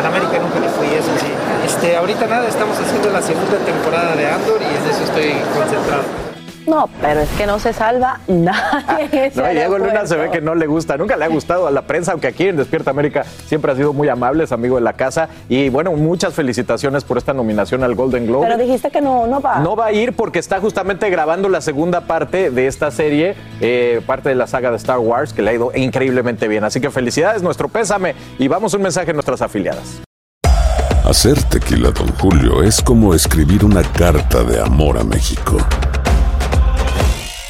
[0.00, 1.32] Al América nunca le fui, eso sí.
[1.66, 6.33] Este, ahorita nada, estamos haciendo la segunda temporada de Andor y en eso estoy concentrado.
[6.66, 9.32] No, pero es que no se salva nadie.
[9.34, 11.82] No, Diego Luna se ve que no le gusta, nunca le ha gustado a la
[11.82, 14.92] prensa, aunque aquí en Despierta América siempre ha sido muy amable, es amigo de la
[14.94, 15.28] casa.
[15.48, 18.46] Y bueno, muchas felicitaciones por esta nominación al Golden Globe.
[18.46, 19.58] Pero dijiste que no, no va.
[19.58, 24.00] No va a ir porque está justamente grabando la segunda parte de esta serie, eh,
[24.06, 26.64] parte de la saga de Star Wars, que le ha ido increíblemente bien.
[26.64, 30.02] Así que felicidades, nuestro pésame y vamos un mensaje a nuestras afiliadas.
[31.04, 35.58] Hacer tequila, Don Julio, es como escribir una carta de amor a México.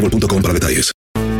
[0.00, 0.97] boostmobile.com para detalles.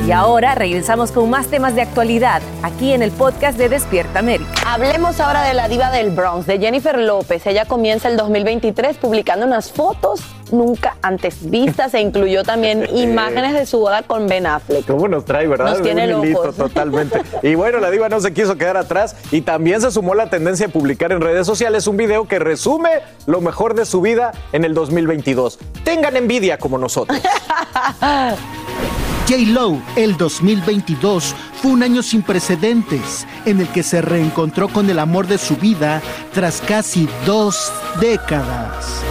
[0.09, 4.51] Y ahora regresamos con más temas de actualidad aquí en el podcast de Despierta América.
[4.67, 7.47] Hablemos ahora de la diva del Bronx, de Jennifer López.
[7.47, 13.67] Ella comienza el 2023 publicando unas fotos nunca antes vistas e incluyó también imágenes de
[13.67, 14.87] su boda con Ben Affleck.
[14.87, 15.73] ¿Cómo nos trae, verdad?
[15.73, 16.57] Nos tiene Un locos.
[16.57, 17.21] totalmente.
[17.43, 20.69] Y bueno, la diva no se quiso quedar atrás y también se sumó la tendencia
[20.69, 22.89] de publicar en redes sociales un video que resume
[23.27, 25.59] lo mejor de su vida en el 2022.
[25.85, 27.21] Tengan envidia como nosotros.
[29.29, 34.99] J-Lo, el 2022 fue un año sin precedentes en el que se reencontró con el
[34.99, 36.01] amor de su vida
[36.33, 37.71] tras casi dos
[38.01, 39.03] décadas.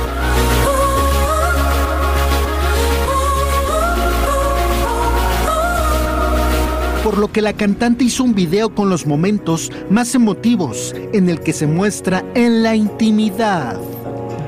[7.03, 11.41] Por lo que la cantante hizo un video con los momentos más emotivos en el
[11.41, 13.79] que se muestra en la intimidad.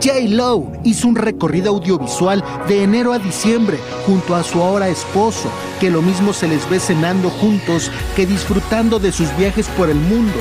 [0.02, 5.90] J-Lo hizo un recorrido audiovisual de enero a diciembre junto a su ahora esposo, que
[5.90, 10.38] lo mismo se les ve cenando juntos que disfrutando de sus viajes por el mundo.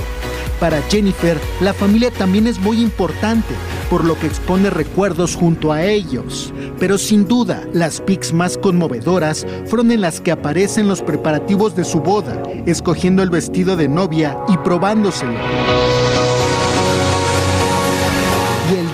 [0.60, 3.54] Para Jennifer, la familia también es muy importante,
[3.90, 6.52] por lo que expone recuerdos junto a ellos.
[6.78, 11.84] Pero sin duda, las pics más conmovedoras fueron en las que aparecen los preparativos de
[11.84, 15.38] su boda, escogiendo el vestido de novia y probándoselo.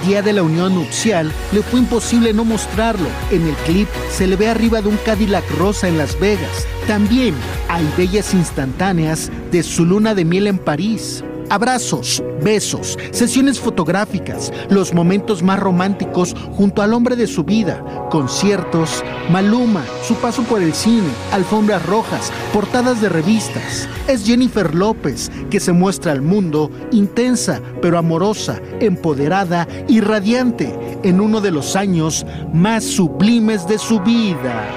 [0.06, 3.06] Día de la unión nupcial le fue imposible no mostrarlo.
[3.30, 6.66] En el clip se le ve arriba de un Cadillac rosa en Las Vegas.
[6.86, 7.34] También
[7.68, 11.24] hay bellas instantáneas de su luna de miel en París.
[11.50, 19.04] Abrazos, besos, sesiones fotográficas, los momentos más románticos junto al hombre de su vida, conciertos,
[19.30, 23.88] Maluma, su paso por el cine, alfombras rojas, portadas de revistas.
[24.06, 31.20] Es Jennifer López que se muestra al mundo intensa pero amorosa, empoderada y radiante en
[31.20, 34.70] uno de los años más sublimes de su vida.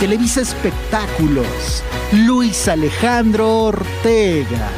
[0.00, 1.84] Televisa Espectáculos,
[2.24, 4.70] Luis Alejandro Ortega.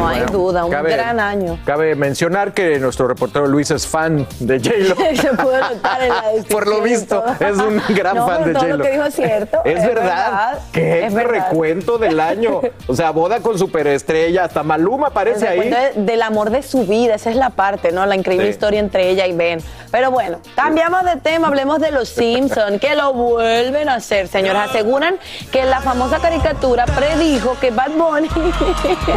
[0.00, 1.58] No hay duda, un cabe- gran año.
[1.64, 4.94] Cabe mencionar que nuestro reportero Luis es fan de J-Lo.
[5.20, 8.54] Se pudo notar en la descripción Por lo visto, es un gran No, fan de
[8.54, 8.76] J-Lo.
[8.78, 9.58] lo que dijo es cierto.
[9.64, 10.04] Es, es verdad.
[10.04, 11.30] verdad, ¿Qué es verdad.
[11.50, 12.60] recuento del año?
[12.86, 15.70] O sea, boda con superestrella, hasta Maluma aparece El ahí.
[15.70, 18.06] de- del amor de su vida, esa es la parte, ¿no?
[18.06, 18.50] La increíble Sí.
[18.52, 19.60] historia entre ella y Ben.
[19.90, 24.62] Pero bueno, cambiamos de tema, hablemos de los Simpsons, que lo vuelven a hacer, señores.
[24.70, 25.16] Aseguran
[25.52, 28.28] que la famosa caricatura predijo que Bad Bunny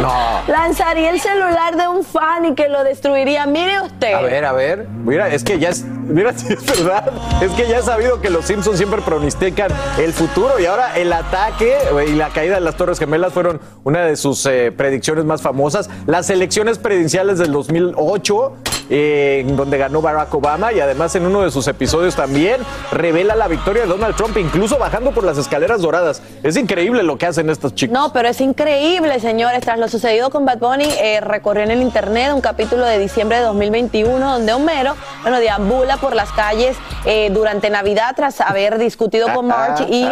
[0.00, 0.12] No.
[0.76, 3.46] lanzaría el celular de un fan y que lo destruiría.
[3.46, 4.12] Mire usted.
[4.12, 4.88] A ver, a ver.
[4.88, 5.84] Mira, es que ya es.
[6.06, 7.12] Mira, si es verdad.
[7.42, 11.12] Es que ya he sabido que los Simpsons siempre pronostican el futuro y ahora el
[11.12, 11.76] ataque
[12.06, 15.88] y la caída de las Torres Gemelas fueron una de sus eh, predicciones más famosas.
[16.06, 18.52] Las elecciones presidenciales del 2008,
[18.90, 22.60] eh, donde ganó Barack Obama y además en uno de sus episodios también
[22.92, 26.22] revela la victoria de Donald Trump, incluso bajando por las escaleras doradas.
[26.42, 27.94] Es increíble lo que hacen estos chicos.
[27.94, 29.60] No, pero es increíble, señores.
[29.62, 33.38] Tras lo sucedido con Bad Bunny, eh, recorrió en el internet un capítulo de diciembre
[33.38, 39.32] de 2021 donde Homero, bueno, deambula por las calles eh, durante Navidad tras haber discutido
[39.32, 40.06] con Marge y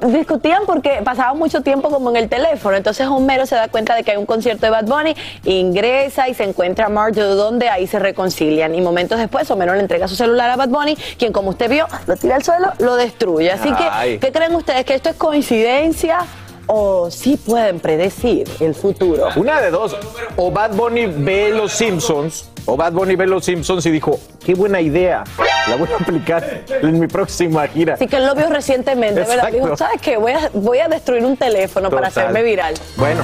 [0.06, 2.76] discutían porque pasaba mucho tiempo como en el teléfono.
[2.76, 5.14] Entonces Homero se da cuenta de que hay un concierto de Bad Bunny,
[5.44, 8.74] ingresa y se encuentra a Marge donde ahí se reconcilian.
[8.74, 11.86] Y momentos después Homero le entrega su celular a Bad Bunny, quien como usted vio,
[12.06, 13.50] lo tira al suelo, lo destruye.
[13.52, 14.18] Así Ay.
[14.18, 14.84] que, ¿qué creen ustedes?
[14.84, 16.18] ¿Que esto es coincidencia
[16.66, 19.28] o sí pueden predecir el futuro?
[19.36, 19.96] Una de dos.
[20.36, 24.54] O Bad Bunny ve los Simpsons, o Bad Bunny ve los Simpsons y dijo, qué
[24.54, 25.24] buena idea,
[25.68, 27.94] la voy a aplicar en mi próxima gira.
[27.94, 29.50] Así que él lo vio recientemente, ¿verdad?
[29.52, 30.16] Dijo, ¿sabes qué?
[30.16, 32.74] Voy a, voy a destruir un teléfono para hacerme viral.
[32.96, 33.22] Bueno,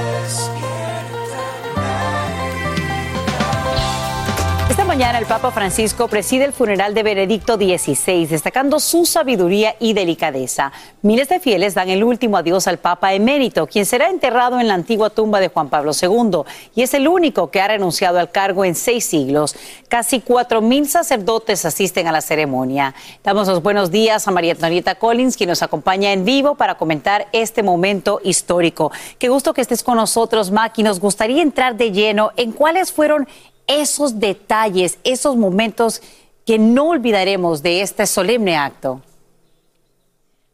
[4.99, 10.73] mañana el Papa Francisco preside el funeral de Benedicto XVI, destacando su sabiduría y delicadeza.
[11.03, 14.75] Miles de fieles dan el último adiós al Papa emérito, quien será enterrado en la
[14.75, 16.41] antigua tumba de Juan Pablo II
[16.75, 19.55] y es el único que ha renunciado al cargo en seis siglos.
[19.89, 22.93] Casi cuatro mil sacerdotes asisten a la ceremonia.
[23.23, 27.29] Damos los buenos días a María Antonieta Collins, quien nos acompaña en vivo para comentar
[27.31, 28.91] este momento histórico.
[29.21, 30.83] Qué gusto que estés con nosotros, Maki.
[30.83, 33.29] Nos gustaría entrar de lleno en cuáles fueron
[33.69, 36.03] esos detalles, esos momentos
[36.45, 39.03] que no olvidaremos de este solemne acto.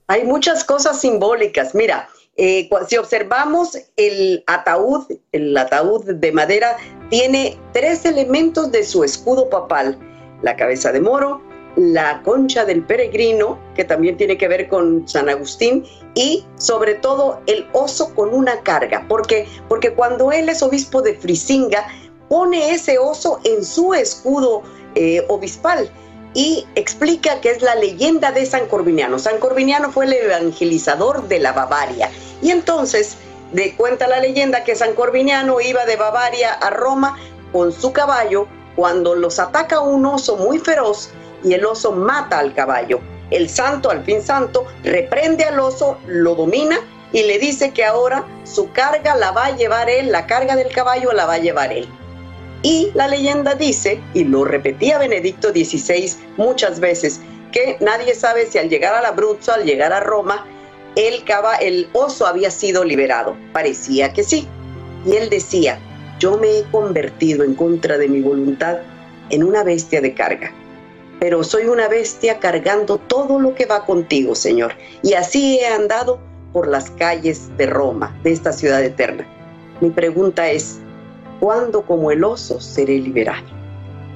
[0.08, 1.74] Hay muchas cosas simbólicas.
[1.74, 6.76] Mira, eh, si observamos el ataúd, el ataúd de madera
[7.08, 9.96] tiene tres elementos de su escudo papal:
[10.42, 11.40] la cabeza de moro,
[11.76, 15.84] la concha del peregrino, que también tiene que ver con San Agustín,
[16.14, 19.06] y sobre todo el oso con una carga.
[19.08, 21.86] Porque, porque cuando él es obispo de Frisinga,
[22.34, 24.64] pone ese oso en su escudo
[24.96, 25.88] eh, obispal
[26.34, 29.20] y explica que es la leyenda de San Corviniano.
[29.20, 32.10] San Corviniano fue el evangelizador de la Bavaria.
[32.42, 33.18] Y entonces
[33.52, 37.16] de cuenta la leyenda que San Corviniano iba de Bavaria a Roma
[37.52, 41.10] con su caballo cuando los ataca un oso muy feroz
[41.44, 42.98] y el oso mata al caballo.
[43.30, 46.80] El santo, al fin santo, reprende al oso, lo domina
[47.12, 50.72] y le dice que ahora su carga la va a llevar él, la carga del
[50.72, 51.88] caballo la va a llevar él.
[52.64, 57.20] Y la leyenda dice, y lo repetía Benedicto XVI muchas veces,
[57.52, 60.44] que nadie sabe si al llegar a la Abruzzo, al llegar a Roma,
[60.96, 61.22] el,
[61.60, 63.36] el oso había sido liberado.
[63.52, 64.48] Parecía que sí.
[65.06, 65.78] Y él decía,
[66.18, 68.78] yo me he convertido en contra de mi voluntad
[69.30, 70.52] en una bestia de carga
[71.24, 74.74] pero soy una bestia cargando todo lo que va contigo, Señor.
[75.02, 76.20] Y así he andado
[76.52, 79.26] por las calles de Roma, de esta ciudad eterna.
[79.80, 80.80] Mi pregunta es,
[81.44, 83.44] ¿cuándo como el oso seré liberado?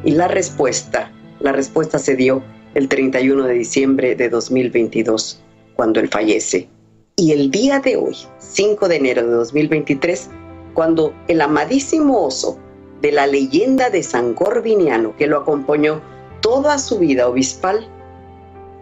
[0.03, 5.39] Y la respuesta, la respuesta se dio el 31 de diciembre de 2022,
[5.77, 6.71] cuando él fallece.
[7.17, 10.31] Y el día de hoy, 5 de enero de 2023,
[10.73, 12.59] cuando el amadísimo oso
[13.03, 16.01] de la leyenda de San Corviniano que lo acompañó
[16.41, 17.87] toda su vida obispal,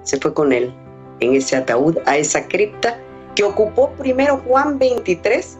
[0.05, 0.73] se fue con él
[1.19, 2.97] en ese ataúd a esa cripta
[3.35, 5.59] que ocupó primero Juan 23,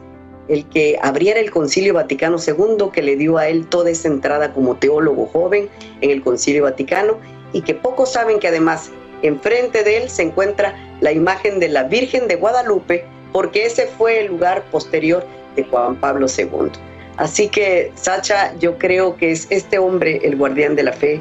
[0.49, 4.53] el que abriera el Concilio Vaticano II, que le dio a él toda esa entrada
[4.53, 5.69] como teólogo joven
[6.01, 7.19] en el Concilio Vaticano,
[7.53, 8.91] y que pocos saben que además
[9.23, 14.21] enfrente de él se encuentra la imagen de la Virgen de Guadalupe, porque ese fue
[14.21, 15.25] el lugar posterior
[15.57, 16.71] de Juan Pablo II.
[17.17, 21.21] Así que, Sacha, yo creo que es este hombre el guardián de la fe,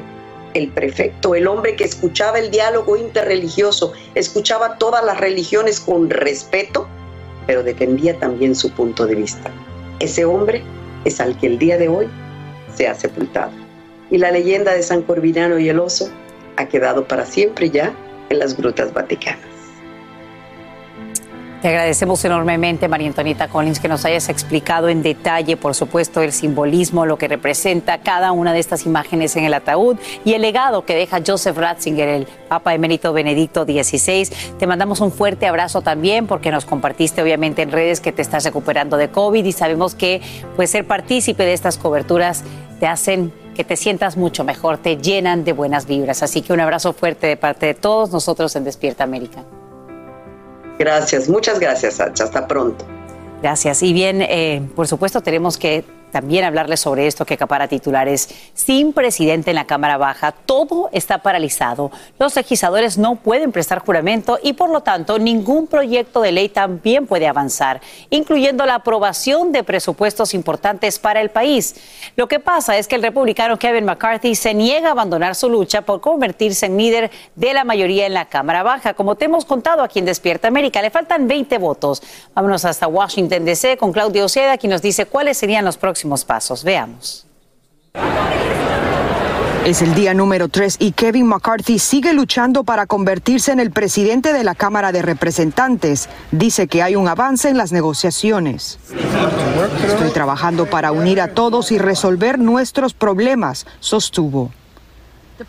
[0.54, 6.86] el prefecto, el hombre que escuchaba el diálogo interreligioso, escuchaba todas las religiones con respeto,
[7.46, 9.50] pero defendía también su punto de vista.
[10.00, 10.62] Ese hombre
[11.04, 12.08] es al que el día de hoy
[12.74, 13.52] se ha sepultado.
[14.10, 16.10] Y la leyenda de San Corvinano y el oso
[16.56, 17.94] ha quedado para siempre ya
[18.28, 19.55] en las grutas vaticanas.
[21.66, 26.30] Te agradecemos enormemente, María Antonita Collins, que nos hayas explicado en detalle, por supuesto, el
[26.30, 30.84] simbolismo, lo que representa cada una de estas imágenes en el ataúd y el legado
[30.84, 34.28] que deja Joseph Ratzinger, el Papa Emérito Benedicto XVI.
[34.56, 38.44] Te mandamos un fuerte abrazo también porque nos compartiste, obviamente, en redes que te estás
[38.44, 40.20] recuperando de COVID y sabemos que
[40.54, 42.44] pues, ser partícipe de estas coberturas
[42.78, 46.22] te hacen que te sientas mucho mejor, te llenan de buenas vibras.
[46.22, 49.42] Así que un abrazo fuerte de parte de todos nosotros en Despierta América.
[50.78, 52.24] Gracias, muchas gracias, Sacha.
[52.24, 52.84] Hasta pronto.
[53.42, 53.82] Gracias.
[53.82, 58.28] Y bien, eh, por supuesto, tenemos que también hablarles sobre esto que acapara titulares.
[58.54, 61.90] Sin presidente en la Cámara Baja, todo está paralizado.
[62.18, 67.06] Los legisladores no pueden prestar juramento y por lo tanto ningún proyecto de ley también
[67.06, 67.80] puede avanzar,
[68.10, 71.74] incluyendo la aprobación de presupuestos importantes para el país.
[72.14, 75.82] Lo que pasa es que el republicano Kevin McCarthy se niega a abandonar su lucha
[75.82, 78.94] por convertirse en líder de la mayoría en la Cámara Baja.
[78.94, 82.02] Como te hemos contado aquí en Despierta América, le faltan 20 votos.
[82.34, 83.76] Vámonos hasta Washington, D.C.
[83.76, 86.64] con Claudio Oceda, quien nos dice cuáles serían los próximos pasos.
[86.64, 87.26] Veamos.
[89.66, 94.32] Es el día número 3 y Kevin McCarthy sigue luchando para convertirse en el presidente
[94.32, 96.08] de la Cámara de Representantes.
[96.30, 98.78] Dice que hay un avance en las negociaciones.
[99.84, 104.52] Estoy trabajando para unir a todos y resolver nuestros problemas, sostuvo.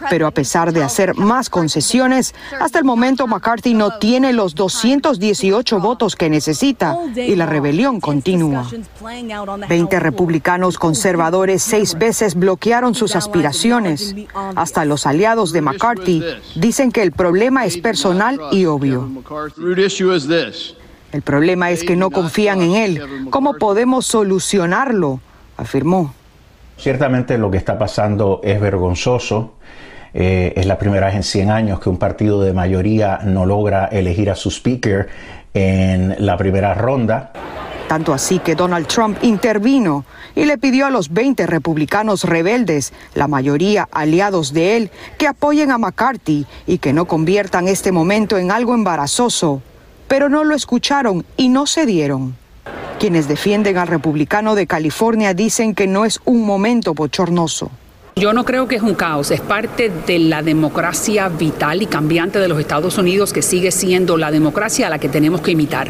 [0.10, 5.80] Pero a pesar de hacer más concesiones, hasta el momento McCarthy no tiene los 218
[5.80, 8.68] votos que necesita y la rebelión continúa.
[9.70, 14.16] Veinte republicanos conservadores seis veces bloquearon sus aspiraciones.
[14.56, 16.24] Hasta los aliados de McCarthy
[16.56, 19.10] dicen que el problema es personal y obvio.
[21.12, 23.28] El problema es que no confían en él.
[23.30, 25.22] ¿Cómo podemos solucionarlo?
[25.58, 26.14] afirmó.
[26.78, 29.56] Ciertamente lo que está pasando es vergonzoso.
[30.20, 33.86] Eh, es la primera vez en 100 años que un partido de mayoría no logra
[33.86, 35.08] elegir a su speaker
[35.54, 37.34] en la primera ronda.
[37.88, 43.28] Tanto así que Donald Trump intervino y le pidió a los 20 republicanos rebeldes, la
[43.28, 48.50] mayoría aliados de él, que apoyen a McCarthy y que no conviertan este momento en
[48.50, 49.62] algo embarazoso.
[50.08, 52.36] Pero no lo escucharon y no cedieron.
[53.00, 57.70] Quienes defienden al republicano de California dicen que no es un momento bochornoso.
[58.18, 62.40] Yo no creo que es un caos, es parte de la democracia vital y cambiante
[62.40, 65.90] de los Estados Unidos que sigue siendo la democracia a la que tenemos que imitar.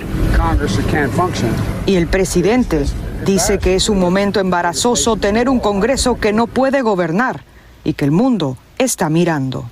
[1.86, 2.84] Y el presidente
[3.25, 7.45] dice que es un momento embarazoso tener un Congreso que no puede gobernar
[7.86, 9.69] y que el mundo está mirando.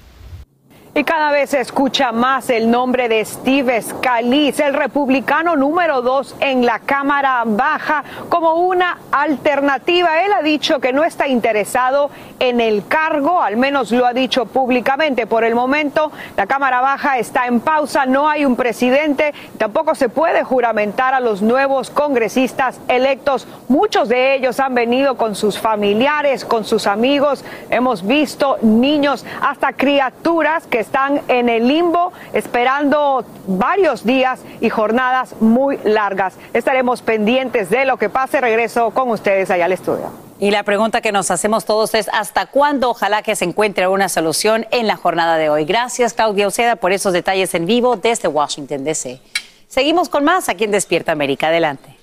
[0.98, 6.38] Y cada vez se escucha más el nombre de Steve Scalise, el republicano número dos
[6.40, 10.24] en la Cámara Baja, como una alternativa.
[10.24, 14.46] Él ha dicho que no está interesado en el cargo, al menos lo ha dicho
[14.46, 15.28] públicamente.
[15.28, 20.08] Por el momento, la Cámara Baja está en pausa, no hay un presidente, tampoco se
[20.08, 23.50] puede juramentar a los nuevos congresistas electos.
[23.68, 27.44] Muchos de ellos han venido con sus familiares, con sus amigos.
[27.70, 35.36] Hemos visto niños, hasta criaturas que están en el limbo esperando varios días y jornadas
[35.40, 36.36] muy largas.
[36.54, 38.40] Estaremos pendientes de lo que pase.
[38.40, 40.12] Regreso con ustedes allá al estudio.
[40.40, 44.10] Y la pregunta que nos hacemos todos es, ¿hasta cuándo ojalá que se encuentre una
[44.10, 45.66] solución en la jornada de hoy?
[45.66, 49.22] Gracias, Claudia Oceda, por esos detalles en vivo desde Washington, D.C.
[49.68, 51.48] Seguimos con más aquí en Despierta América.
[51.48, 51.95] Adelante.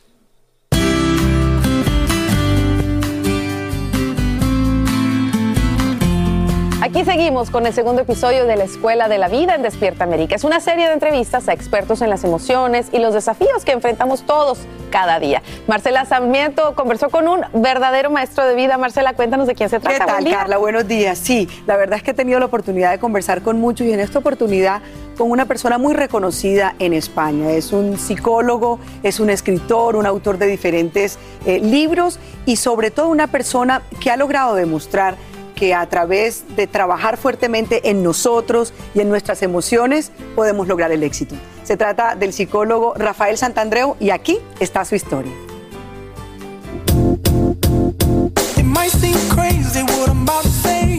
[6.82, 10.34] Aquí seguimos con el segundo episodio de la Escuela de la Vida en Despierta América.
[10.34, 14.24] Es una serie de entrevistas a expertos en las emociones y los desafíos que enfrentamos
[14.26, 14.58] todos
[14.90, 15.44] cada día.
[15.68, 18.78] Marcela Sarmiento conversó con un verdadero maestro de vida.
[18.78, 20.06] Marcela, cuéntanos de quién se trata.
[20.06, 20.58] ¿Qué tal, Carla?
[20.58, 21.18] Buenos días.
[21.18, 24.00] Sí, la verdad es que he tenido la oportunidad de conversar con muchos y en
[24.00, 24.82] esta oportunidad
[25.16, 27.52] con una persona muy reconocida en España.
[27.52, 31.16] Es un psicólogo, es un escritor, un autor de diferentes
[31.46, 35.14] eh, libros y sobre todo una persona que ha logrado demostrar
[35.62, 41.04] que a través de trabajar fuertemente en nosotros y en nuestras emociones podemos lograr el
[41.04, 41.36] éxito.
[41.62, 45.30] Se trata del psicólogo Rafael Santandreu y aquí está su historia.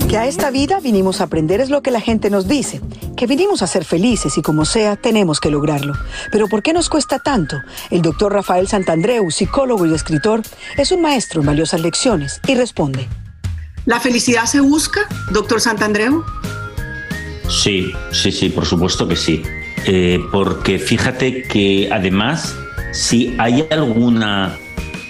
[0.08, 2.80] Que a esta vida vinimos a aprender es lo que la gente nos dice,
[3.18, 5.94] que vinimos a ser felices y como sea tenemos que lograrlo.
[6.32, 7.58] Pero ¿por qué nos cuesta tanto?
[7.90, 10.42] El doctor Rafael Santandreu, psicólogo y escritor,
[10.78, 13.10] es un maestro en valiosas lecciones y responde.
[13.86, 16.24] ¿La felicidad se busca, doctor Santandreu?
[17.50, 19.44] Sí, sí, sí, por supuesto que sí.
[19.86, 22.56] Eh, porque fíjate que además,
[22.94, 24.58] si hay alguna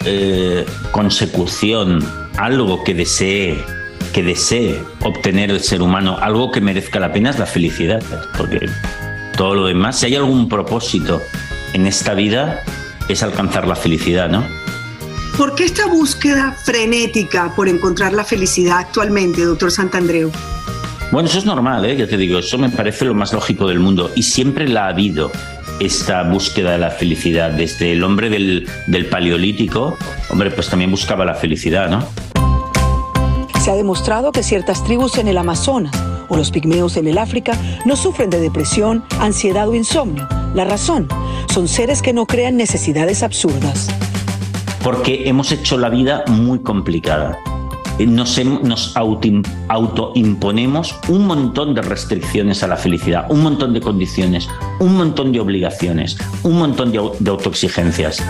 [0.06, 2.04] eh, consecución,
[2.38, 3.64] algo que desee,
[4.12, 8.02] que desee obtener el ser humano, algo que merezca la pena es la felicidad.
[8.36, 8.68] Porque
[9.38, 11.22] todo lo demás, si hay algún propósito
[11.74, 12.64] en esta vida,
[13.08, 14.63] es alcanzar la felicidad, ¿no?
[15.38, 20.32] ¿Por qué esta búsqueda frenética por encontrar la felicidad actualmente, doctor Santandreu?
[21.12, 21.98] Bueno, eso es normal, ¿eh?
[21.98, 24.90] ya te digo, eso me parece lo más lógico del mundo y siempre la ha
[24.90, 25.32] habido
[25.80, 27.52] esta búsqueda de la felicidad.
[27.52, 29.98] Desde el hombre del, del paleolítico,
[30.30, 32.08] hombre, pues también buscaba la felicidad, ¿no?
[33.60, 35.96] Se ha demostrado que ciertas tribus en el Amazonas
[36.30, 40.28] o los pigmeos en el África no sufren de depresión, ansiedad o insomnio.
[40.54, 41.08] La razón,
[41.52, 43.90] son seres que no crean necesidades absurdas
[44.84, 47.40] porque hemos hecho la vida muy complicada.
[48.00, 54.98] Nos, nos autoimponemos un montón de restricciones a la felicidad, un montón de condiciones, un
[54.98, 58.22] montón de obligaciones, un montón de, de autoexigencias.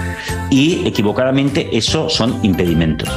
[0.49, 3.09] Y equivocadamente eso son impedimentos.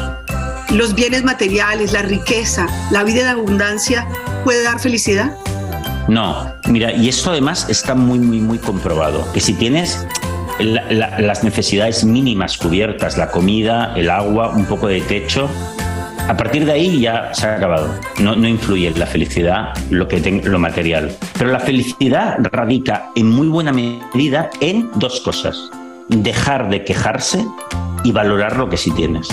[0.70, 4.08] ¿Los bienes materiales, la riqueza, la vida de abundancia
[4.44, 5.36] puede dar felicidad?
[6.08, 10.06] No, mira, y esto además está muy, muy, muy comprobado, que si tienes
[10.58, 15.48] las necesidades mínimas cubiertas, la comida, el agua, un poco de techo.
[16.28, 17.88] A partir de ahí ya se ha acabado.
[18.18, 21.12] No, no influye la felicidad lo, que lo material.
[21.38, 25.70] Pero la felicidad radica en muy buena medida en dos cosas.
[26.08, 27.44] Dejar de quejarse
[28.02, 29.28] y valorar lo que sí tienes.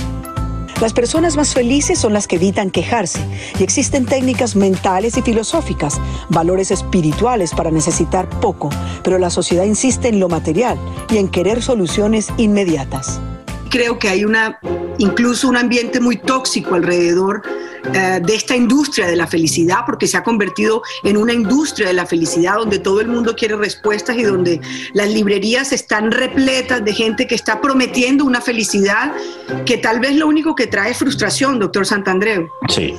[0.81, 3.19] Las personas más felices son las que evitan quejarse
[3.59, 5.99] y existen técnicas mentales y filosóficas,
[6.29, 8.69] valores espirituales para necesitar poco,
[9.03, 10.77] pero la sociedad insiste en lo material
[11.09, 13.21] y en querer soluciones inmediatas.
[13.73, 14.59] Creo que hay una
[14.99, 17.41] incluso un ambiente muy tóxico alrededor
[17.93, 21.93] eh, de esta industria de la felicidad, porque se ha convertido en una industria de
[21.93, 24.61] la felicidad donde todo el mundo quiere respuestas y donde
[24.93, 29.11] las librerías están repletas de gente que está prometiendo una felicidad
[29.65, 32.49] que tal vez lo único que trae es frustración, doctor Santandreu.
[32.69, 32.93] Sí,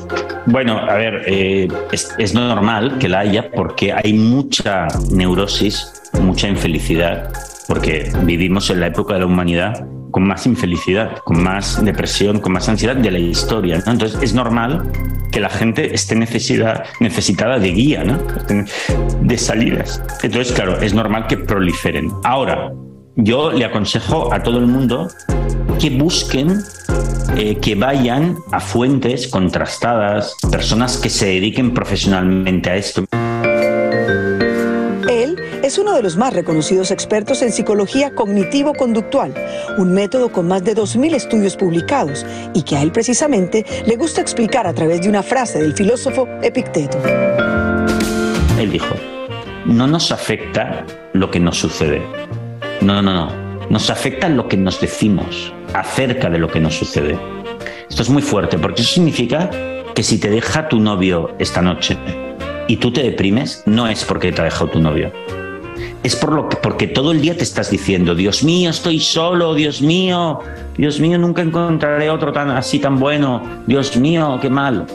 [0.46, 6.48] bueno, a ver, eh, es, es normal que la haya porque hay mucha neurosis, mucha
[6.48, 7.32] infelicidad,
[7.68, 12.52] porque vivimos en la época de la humanidad con más infelicidad, con más depresión, con
[12.52, 13.82] más ansiedad de la historia.
[13.84, 14.88] Entonces es normal
[15.32, 18.20] que la gente esté necesidad, necesitada de guía, ¿no?
[19.22, 20.00] de salidas.
[20.22, 22.12] Entonces, claro, es normal que proliferen.
[22.22, 22.72] Ahora,
[23.16, 25.08] yo le aconsejo a todo el mundo
[25.80, 26.60] que busquen
[27.36, 33.04] eh, que vayan a fuentes contrastadas, personas que se dediquen profesionalmente a esto
[35.64, 39.32] es uno de los más reconocidos expertos en psicología cognitivo-conductual,
[39.78, 44.20] un método con más de 2.000 estudios publicados y que a él precisamente le gusta
[44.20, 46.98] explicar a través de una frase del filósofo Epicteto.
[48.58, 48.94] él dijo,
[49.64, 50.84] no nos afecta
[51.14, 52.02] lo que nos sucede.
[52.82, 53.44] No, no, no.
[53.70, 57.18] Nos afecta lo que nos decimos acerca de lo que nos sucede.
[57.88, 59.48] Esto es muy fuerte porque eso significa
[59.94, 61.96] que si te deja tu novio esta noche
[62.68, 65.10] y tú te deprimes, no es porque te ha dejado tu novio.
[66.02, 69.54] Es por lo que, porque todo el día te estás diciendo, Dios mío, estoy solo,
[69.54, 70.40] Dios mío,
[70.76, 74.86] Dios mío, nunca encontraré otro tan así tan bueno, Dios mío, qué mal.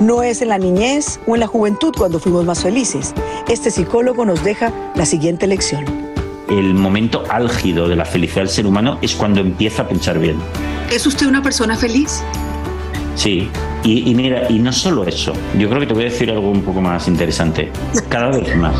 [0.00, 3.14] No es en la niñez o en la juventud cuando fuimos más felices.
[3.48, 5.84] Este psicólogo nos deja la siguiente lección.
[6.48, 10.36] El momento álgido de la felicidad del ser humano es cuando empieza a pensar bien.
[10.92, 12.22] ¿Es usted una persona feliz?
[13.16, 13.48] Sí,
[13.84, 16.62] y, mira, y no solo eso, yo creo que te voy a decir algo un
[16.62, 17.70] poco más interesante.
[18.08, 18.74] Cada vez más.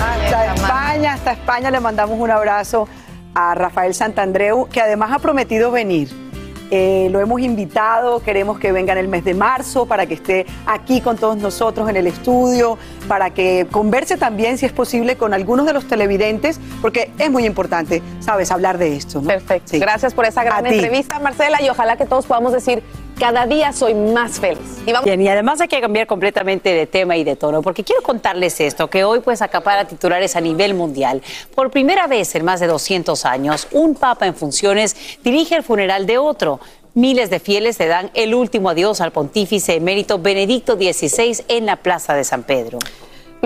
[0.00, 2.88] Hasta España, hasta España le mandamos un abrazo
[3.34, 6.25] a Rafael Santandreu, que además ha prometido venir.
[6.70, 10.46] Eh, lo hemos invitado, queremos que venga en el mes de marzo para que esté
[10.66, 15.32] aquí con todos nosotros en el estudio, para que converse también, si es posible, con
[15.32, 19.20] algunos de los televidentes, porque es muy importante, sabes, hablar de esto.
[19.20, 19.28] ¿no?
[19.28, 19.70] Perfecto.
[19.70, 19.78] Sí.
[19.78, 22.82] Gracias por esa gran entrevista, Marcela, y ojalá que todos podamos decir,
[23.18, 24.82] cada día soy más feliz.
[24.86, 27.82] Y vamos Bien, y además hay que cambiar completamente de tema y de tono, porque
[27.82, 31.22] quiero contarles esto, que hoy pues acapara titulares a nivel mundial.
[31.54, 36.06] Por primera vez en más de 200 años, un papa en funciones dirige el funeral
[36.06, 36.60] de otro.
[36.94, 41.76] Miles de fieles le dan el último adiós al pontífice emérito Benedicto XVI en la
[41.76, 42.78] Plaza de San Pedro.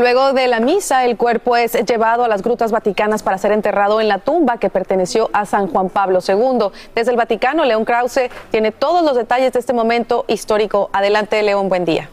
[0.00, 4.00] Luego de la misa, el cuerpo es llevado a las grutas vaticanas para ser enterrado
[4.00, 6.70] en la tumba que perteneció a San Juan Pablo II.
[6.94, 10.88] Desde el Vaticano, León Krause tiene todos los detalles de este momento histórico.
[10.94, 12.08] Adelante, León, buen día.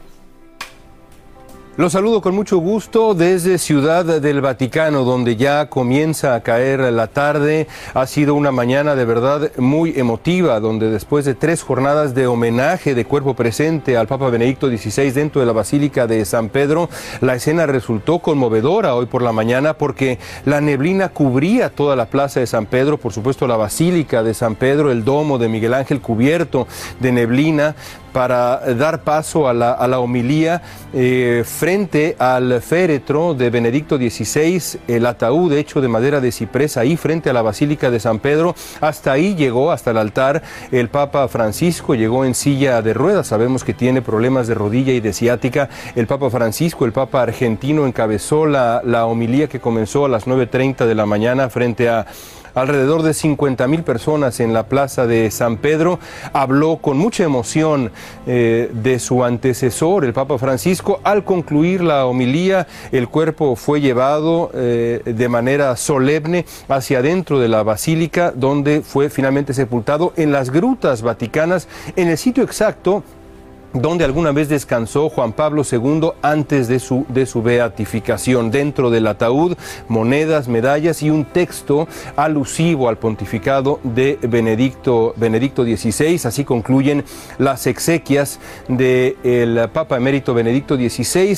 [1.78, 7.06] Los saludo con mucho gusto desde Ciudad del Vaticano, donde ya comienza a caer la
[7.06, 7.68] tarde.
[7.94, 12.96] Ha sido una mañana de verdad muy emotiva, donde después de tres jornadas de homenaje
[12.96, 16.90] de cuerpo presente al Papa Benedicto XVI dentro de la Basílica de San Pedro,
[17.22, 22.40] la escena resultó conmovedora hoy por la mañana porque la neblina cubría toda la plaza
[22.40, 26.02] de San Pedro, por supuesto la Basílica de San Pedro, el domo de Miguel Ángel
[26.02, 26.66] cubierto
[27.00, 27.76] de neblina
[28.18, 31.44] para dar paso a la, a la homilía eh,
[32.20, 37.34] al féretro de Benedicto XVI, el ataúd hecho de madera de ciprés ahí frente a
[37.34, 38.56] la Basílica de San Pedro.
[38.80, 43.66] Hasta ahí llegó, hasta el altar, el Papa Francisco, llegó en silla de ruedas, sabemos
[43.66, 45.68] que tiene problemas de rodilla y de ciática.
[45.96, 50.86] El Papa Francisco, el Papa argentino, encabezó la, la homilía que comenzó a las 9.30
[50.86, 52.06] de la mañana frente a
[52.58, 56.00] alrededor de 50 mil personas en la plaza de San Pedro.
[56.34, 57.92] Habló con mucha emoción
[58.26, 61.00] eh, de su antecesor, el Papa Francisco.
[61.04, 67.48] Al concluir la homilía, el cuerpo fue llevado eh, de manera solemne hacia adentro de
[67.48, 73.04] la basílica, donde fue finalmente sepultado en las grutas vaticanas, en el sitio exacto
[73.74, 78.52] donde alguna vez descansó Juan Pablo II antes de su, de su beatificación.
[78.52, 79.56] Dentro del ataúd,
[79.88, 86.20] monedas, medallas y un texto alusivo al pontificado de Benedicto, Benedicto XVI.
[86.24, 87.04] Así concluyen
[87.38, 91.38] las exequias del Papa Emérito Benedicto XVI,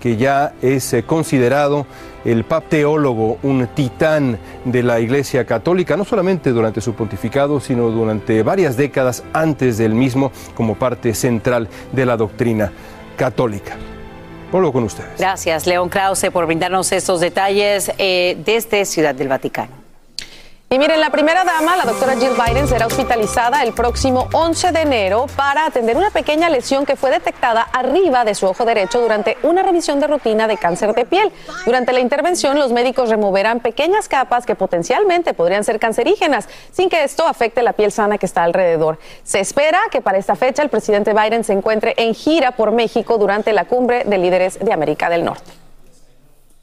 [0.00, 1.86] que ya es eh, considerado
[2.24, 7.90] el pap teólogo, un titán de la Iglesia Católica, no solamente durante su pontificado, sino
[7.90, 12.72] durante varias décadas antes del mismo, como parte central de la doctrina
[13.16, 13.76] católica.
[14.52, 15.18] Vuelvo con ustedes.
[15.18, 19.79] Gracias, León Krause, por brindarnos estos detalles eh, desde Ciudad del Vaticano.
[20.72, 24.82] Y miren, la primera dama, la doctora Jill Biden, será hospitalizada el próximo 11 de
[24.82, 29.36] enero para atender una pequeña lesión que fue detectada arriba de su ojo derecho durante
[29.42, 31.32] una revisión de rutina de cáncer de piel.
[31.66, 37.02] Durante la intervención, los médicos removerán pequeñas capas que potencialmente podrían ser cancerígenas, sin que
[37.02, 39.00] esto afecte la piel sana que está alrededor.
[39.24, 43.18] Se espera que para esta fecha el presidente Biden se encuentre en gira por México
[43.18, 45.59] durante la cumbre de líderes de América del Norte.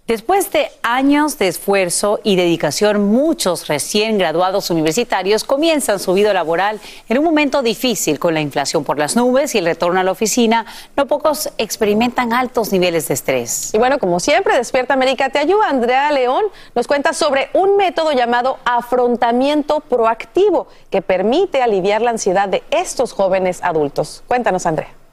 [0.07, 6.79] Después de años de esfuerzo y dedicación, muchos recién graduados universitarios comienzan su vida laboral
[7.09, 10.11] en un momento difícil con la inflación por las nubes y el retorno a la
[10.11, 10.65] oficina.
[10.95, 13.73] No pocos experimentan altos niveles de estrés.
[13.73, 15.67] Y bueno, como siempre, Despierta América te ayuda.
[15.67, 22.47] Andrea León nos cuenta sobre un método llamado afrontamiento proactivo que permite aliviar la ansiedad
[22.47, 24.23] de estos jóvenes adultos.
[24.25, 25.06] Cuéntanos, Andrea.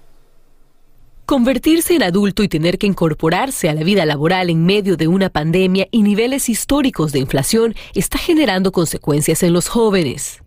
[1.26, 5.30] Convertirse en adulto y tener que incorporarse a la vida laboral en medio de una
[5.30, 10.42] pandemia y niveles históricos de inflación está generando consecuencias en los jóvenes.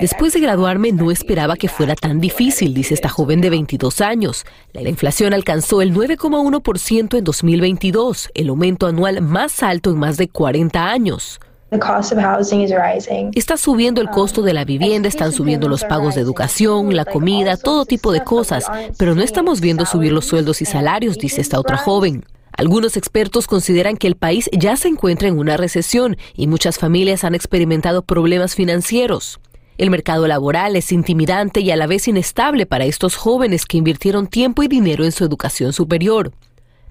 [0.00, 4.46] Después de graduarme no esperaba que fuera tan difícil, dice esta joven de 22 años.
[4.72, 10.28] La inflación alcanzó el 9,1% en 2022, el aumento anual más alto en más de
[10.28, 11.40] 40 años.
[13.34, 17.56] Está subiendo el costo de la vivienda, están subiendo los pagos de educación, la comida,
[17.56, 18.66] todo tipo de cosas,
[18.98, 22.24] pero no estamos viendo subir los sueldos y salarios, dice esta otra joven.
[22.56, 27.24] Algunos expertos consideran que el país ya se encuentra en una recesión y muchas familias
[27.24, 29.40] han experimentado problemas financieros.
[29.76, 34.28] El mercado laboral es intimidante y a la vez inestable para estos jóvenes que invirtieron
[34.28, 36.30] tiempo y dinero en su educación superior.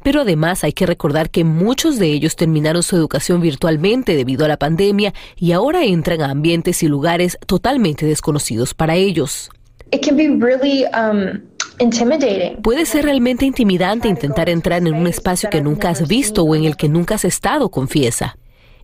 [0.03, 4.47] Pero además hay que recordar que muchos de ellos terminaron su educación virtualmente debido a
[4.47, 9.49] la pandemia y ahora entran a ambientes y lugares totalmente desconocidos para ellos.
[9.91, 11.41] Um,
[12.61, 16.65] Puede ser realmente intimidante intentar entrar en un espacio que nunca has visto o en
[16.65, 18.37] el que nunca has estado, confiesa.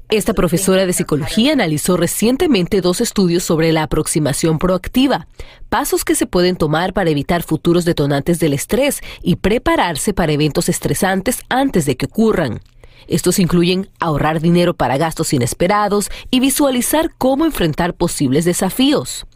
[0.10, 5.28] Esta profesora de psicología analizó recientemente dos estudios sobre la aproximación proactiva,
[5.70, 10.68] pasos que se pueden tomar para evitar futuros detonantes del estrés y prepararse para eventos
[10.68, 12.60] estresantes antes de que ocurran.
[13.08, 19.28] Estos incluyen ahorrar dinero para gastos inesperados y visualizar cómo enfrentar posibles desafíos.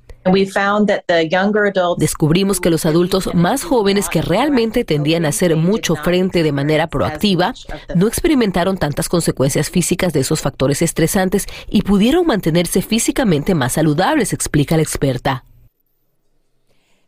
[1.97, 6.87] Descubrimos que los adultos más jóvenes que realmente tendían a hacer mucho frente de manera
[6.87, 7.53] proactiva
[7.95, 14.33] no experimentaron tantas consecuencias físicas de esos factores estresantes y pudieron mantenerse físicamente más saludables,
[14.33, 15.43] explica la experta.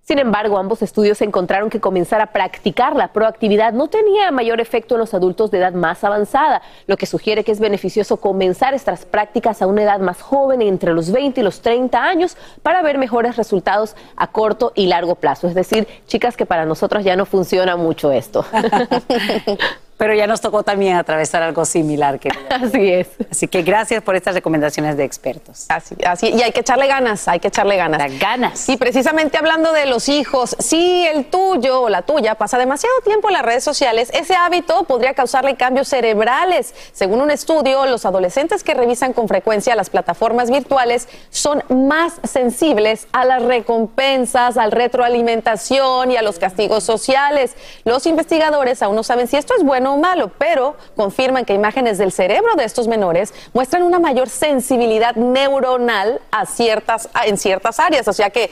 [0.06, 4.94] Sin embargo, ambos estudios encontraron que comenzar a practicar la proactividad no tenía mayor efecto
[4.94, 9.04] en los adultos de edad más avanzada, lo que sugiere que es beneficioso comenzar estas
[9.04, 13.00] prácticas a una edad más joven, entre los 20 y los 30 años, para ver
[13.00, 15.48] mejores resultados a corto y largo plazo.
[15.48, 18.46] Es decir, chicas, que para nosotros ya no funciona mucho esto.
[19.98, 22.20] Pero ya nos tocó también atravesar algo similar.
[22.20, 22.30] Que...
[22.50, 23.08] Así es.
[23.32, 25.66] Así que gracias por estas recomendaciones de expertos.
[25.70, 28.00] Así, así, y hay que echarle ganas, hay que echarle ganas.
[28.00, 28.70] Las ganas.
[28.70, 33.30] Y precisamente hablando de los hijos, si el tuyo o la tuya pasa demasiado tiempo
[33.30, 36.74] en las redes sociales, ese hábito podría causarle cambios cerebrales.
[36.92, 43.08] Según un estudio, los adolescentes que revisan con frecuencia las plataformas virtuales son más sensibles
[43.12, 47.56] a las recompensas, al retroalimentación y a los castigos sociales.
[47.84, 51.98] Los investigadores aún no saben si esto es bueno o malo, pero confirman que imágenes
[51.98, 58.08] del cerebro de estos menores muestran una mayor sensibilidad neuronal a ciertas, en ciertas áreas.
[58.08, 58.50] O sea que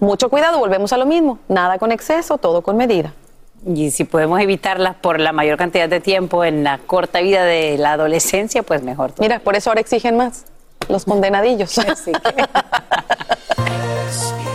[0.00, 3.12] mucho cuidado, volvemos a lo mismo, nada con exceso, todo con medida.
[3.66, 7.76] Y si podemos evitarlas por la mayor cantidad de tiempo en la corta vida de
[7.76, 9.12] la adolescencia, pues mejor.
[9.18, 10.44] Mira, por eso ahora exigen más
[10.88, 11.76] los condenadillos.
[11.78, 11.96] Esta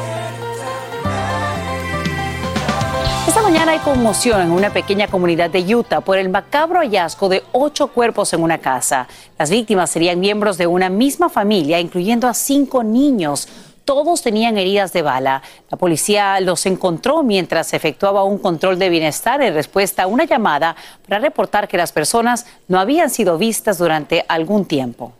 [3.53, 7.89] mañana hay conmoción en una pequeña comunidad de Utah por el macabro hallazgo de ocho
[7.89, 9.07] cuerpos en una casa.
[9.37, 13.47] Las víctimas serían miembros de una misma familia, incluyendo a cinco niños.
[13.85, 15.43] Todos tenían heridas de bala.
[15.69, 20.75] La policía los encontró mientras efectuaba un control de bienestar en respuesta a una llamada
[21.07, 25.13] para reportar que las personas no habían sido vistas durante algún tiempo.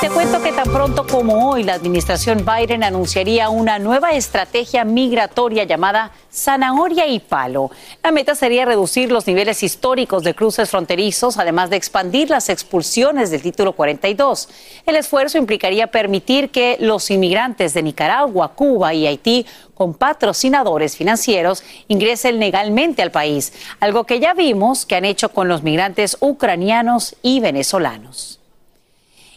[0.00, 5.64] Te cuento que tan pronto como hoy la administración Biden anunciaría una nueva estrategia migratoria
[5.64, 7.70] llamada Zanahoria y Palo.
[8.02, 13.30] La meta sería reducir los niveles históricos de cruces fronterizos, además de expandir las expulsiones
[13.30, 14.48] del título 42.
[14.86, 19.44] El esfuerzo implicaría permitir que los inmigrantes de Nicaragua, Cuba y Haití
[19.74, 25.48] con patrocinadores financieros ingresen legalmente al país, algo que ya vimos que han hecho con
[25.48, 28.29] los migrantes ucranianos y venezolanos.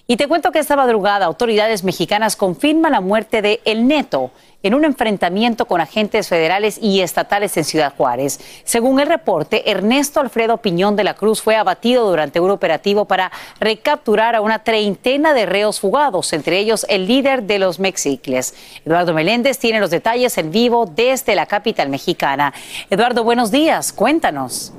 [0.06, 4.32] Y te cuento que esta madrugada autoridades mexicanas confirman la muerte de El Neto
[4.62, 8.40] en un enfrentamiento con agentes federales y estatales en Ciudad Juárez.
[8.66, 13.32] Según el reporte, Ernesto Alfredo Piñón de la Cruz fue abatido durante un operativo para
[13.62, 18.56] recapturar a una treintena de reos fugados, entre ellos el líder de los Mexicles.
[18.86, 22.54] Eduardo Meléndez tiene los detalles en vivo desde la capital mexicana.
[22.90, 24.74] Eduardo, buenos días, cuéntanos.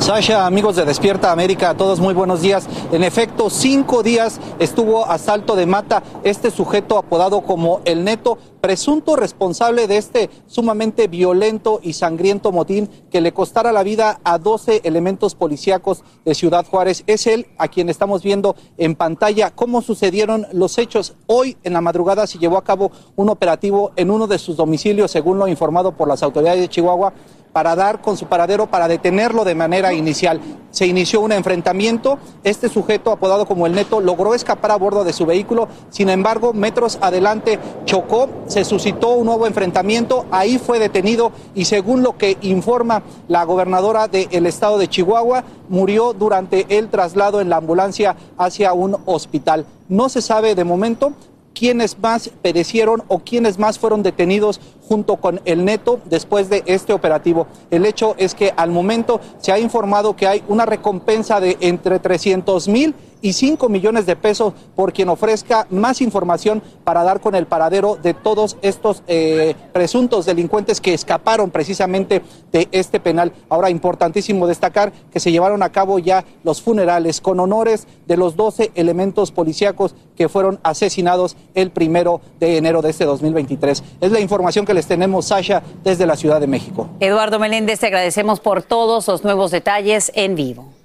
[0.00, 2.66] Sasha, amigos de Despierta América, todos muy buenos días.
[2.90, 8.38] En efecto, cinco días estuvo a salto de mata este sujeto apodado como El Neto,
[8.62, 14.38] presunto responsable de este sumamente violento y sangriento motín que le costara la vida a
[14.38, 17.04] 12 elementos policíacos de Ciudad Juárez.
[17.06, 21.14] Es él a quien estamos viendo en pantalla cómo sucedieron los hechos.
[21.26, 25.10] Hoy en la madrugada se llevó a cabo un operativo en uno de sus domicilios,
[25.10, 27.12] según lo informado por las autoridades de Chihuahua
[27.52, 30.40] para dar con su paradero, para detenerlo de manera inicial.
[30.70, 35.12] Se inició un enfrentamiento, este sujeto apodado como el Neto logró escapar a bordo de
[35.12, 41.32] su vehículo, sin embargo, metros adelante chocó, se suscitó un nuevo enfrentamiento, ahí fue detenido
[41.54, 47.40] y según lo que informa la gobernadora del estado de Chihuahua, murió durante el traslado
[47.40, 49.66] en la ambulancia hacia un hospital.
[49.88, 51.12] No se sabe de momento
[51.54, 56.92] quiénes más perecieron o quiénes más fueron detenidos junto con el neto después de este
[56.92, 57.46] operativo.
[57.70, 61.98] El hecho es que al momento se ha informado que hay una recompensa de entre
[61.98, 67.34] 300 mil y 5 millones de pesos por quien ofrezca más información para dar con
[67.34, 72.22] el paradero de todos estos eh, presuntos delincuentes que escaparon precisamente
[72.52, 73.32] de este penal.
[73.48, 78.36] Ahora, importantísimo destacar que se llevaron a cabo ya los funerales con honores de los
[78.36, 83.82] 12 elementos policíacos que fueron asesinados el primero de enero de este 2023.
[84.00, 86.88] Es la información que les tenemos, Sasha, desde la Ciudad de México.
[87.00, 90.79] Eduardo Meléndez, te agradecemos por todos los nuevos detalles en vivo.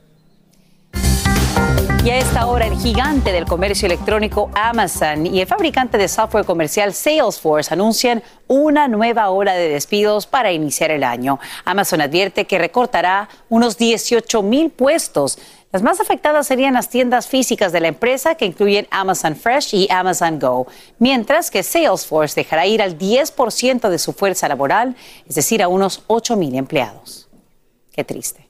[2.05, 6.45] Y a esta hora, el gigante del comercio electrónico Amazon y el fabricante de software
[6.45, 11.39] comercial Salesforce anuncian una nueva ola de despidos para iniciar el año.
[11.63, 15.39] Amazon advierte que recortará unos 18 mil puestos.
[15.71, 19.87] Las más afectadas serían las tiendas físicas de la empresa, que incluyen Amazon Fresh y
[19.89, 20.67] Amazon Go,
[20.99, 24.95] mientras que Salesforce dejará ir al 10% de su fuerza laboral,
[25.27, 27.27] es decir, a unos 8 mil empleados.
[27.91, 28.44] Qué triste.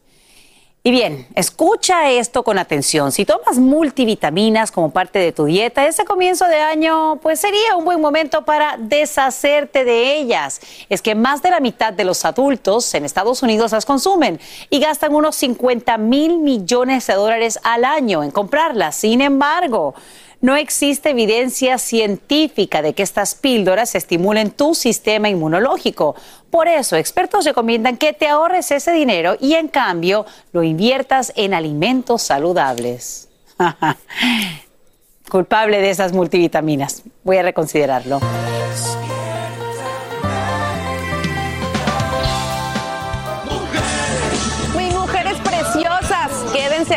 [0.88, 3.12] Y bien, escucha esto con atención.
[3.12, 7.86] Si tomas multivitaminas como parte de tu dieta, ese comienzo de año pues sería un
[7.86, 10.62] buen momento para deshacerte de ellas.
[10.88, 14.40] Es que más de la mitad de los adultos en Estados Unidos las consumen
[14.70, 18.95] y gastan unos 50 mil millones de dólares al año en comprarlas.
[18.95, 19.95] Sin embargo,
[20.45, 26.15] no existe evidencia científica de que estas píldoras estimulen tu sistema inmunológico.
[26.51, 31.55] Por eso, expertos recomiendan que te ahorres ese dinero y en cambio lo inviertas en
[31.55, 33.27] alimentos saludables.
[35.31, 37.01] Culpable de esas multivitaminas.
[37.23, 38.19] Voy a reconsiderarlo.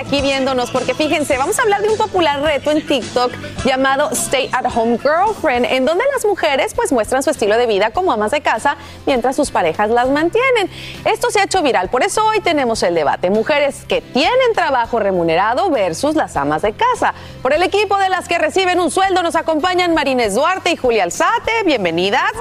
[0.09, 3.30] Aquí viéndonos porque fíjense, vamos a hablar de un popular reto en TikTok
[3.66, 7.90] llamado Stay at Home Girlfriend, en donde las mujeres pues muestran su estilo de vida
[7.90, 10.70] como amas de casa mientras sus parejas las mantienen.
[11.05, 14.98] Esto se ha hecho viral, por eso hoy tenemos el debate, mujeres que tienen trabajo
[14.98, 17.12] remunerado versus las amas de casa.
[17.43, 21.02] Por el equipo de las que reciben un sueldo nos acompañan Marines Duarte y Julia
[21.02, 22.32] Alzate, bienvenidas.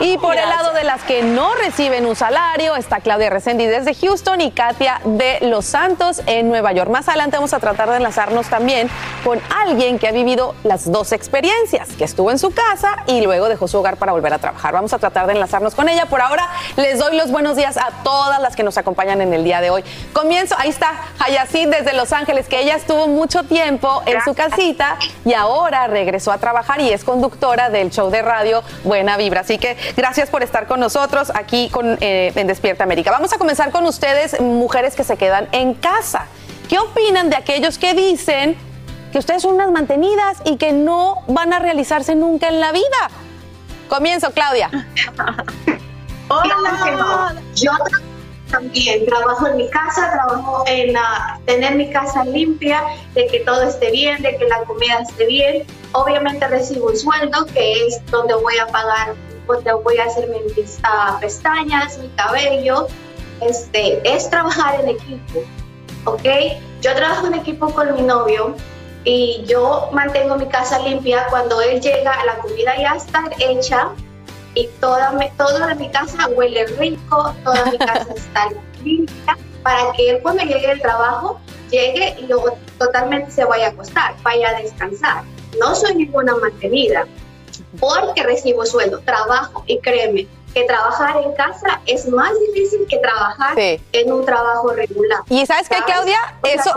[0.00, 3.94] Y por el lado de las que no reciben un salario está Claudia Resendi desde
[3.94, 6.93] Houston y Katia de Los Santos en Nueva York.
[6.94, 8.88] Más adelante vamos a tratar de enlazarnos también
[9.24, 13.48] con alguien que ha vivido las dos experiencias, que estuvo en su casa y luego
[13.48, 14.74] dejó su hogar para volver a trabajar.
[14.74, 16.06] Vamos a tratar de enlazarnos con ella.
[16.06, 19.42] Por ahora les doy los buenos días a todas las que nos acompañan en el
[19.42, 19.82] día de hoy.
[20.12, 24.96] Comienzo, ahí está Hayacid desde Los Ángeles, que ella estuvo mucho tiempo en su casita
[25.24, 29.40] y ahora regresó a trabajar y es conductora del show de radio Buena Vibra.
[29.40, 33.10] Así que gracias por estar con nosotros aquí con, eh, en Despierta América.
[33.10, 36.28] Vamos a comenzar con ustedes, mujeres que se quedan en casa.
[36.68, 38.56] ¿Qué opinan de aquellos que dicen
[39.12, 43.10] que ustedes son unas mantenidas y que no van a realizarse nunca en la vida?
[43.88, 44.70] Comienzo, Claudia.
[46.28, 47.70] Hola, yo
[48.50, 52.82] también trabajo en mi casa, trabajo en ah, tener mi casa limpia,
[53.14, 55.66] de que todo esté bien, de que la comida esté bien.
[55.92, 59.14] Obviamente recibo un sueldo que es donde voy a pagar,
[59.46, 62.86] donde voy a hacer mis ah, pestañas, mi cabello.
[63.42, 65.42] Este, es trabajar en equipo,
[66.04, 66.26] ¿ok?
[66.80, 68.54] Yo trabajo en equipo con mi novio
[69.04, 71.26] y yo mantengo mi casa limpia.
[71.28, 73.90] Cuando él llega, la comida ya está hecha
[74.54, 78.48] y toda, de mi casa huele rico, toda mi casa está
[78.82, 81.40] limpia para que él cuando llegue del trabajo
[81.70, 85.24] llegue y luego totalmente se vaya a acostar, vaya a descansar.
[85.58, 87.06] No soy ninguna mantenida
[87.80, 93.54] porque recibo sueldo, trabajo y créeme que trabajar en casa es más difícil que trabajar
[93.58, 95.20] en un trabajo regular.
[95.28, 96.74] Y sabes qué, Claudia, O sea,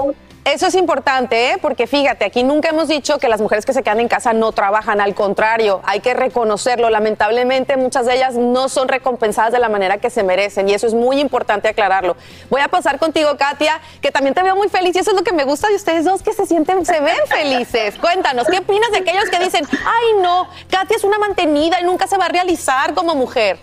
[0.54, 1.58] eso, es importante, ¿eh?
[1.62, 4.52] porque fíjate, aquí nunca hemos dicho que las mujeres que se quedan en casa no
[4.52, 6.90] trabajan, al contrario, hay que reconocerlo.
[6.90, 10.88] Lamentablemente muchas de ellas no son recompensadas de la manera que se merecen y eso
[10.88, 12.16] es muy importante aclararlo.
[12.50, 15.24] Voy a pasar contigo, Katia, que también te veo muy feliz y eso es lo
[15.24, 17.96] que me gusta de ustedes dos, que se sienten, se ven felices.
[18.00, 22.08] Cuéntanos, ¿qué opinas de aquellos que dicen, ay no, Katia es una mantenida y nunca
[22.08, 23.58] se va a realizar como mujer?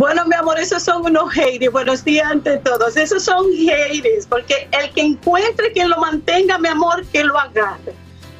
[0.00, 1.70] Bueno, mi amor, esos son unos haters.
[1.70, 2.96] Buenos días ante todos.
[2.96, 7.92] Esos son haters, porque el que encuentre quien lo mantenga, mi amor, que lo agarre.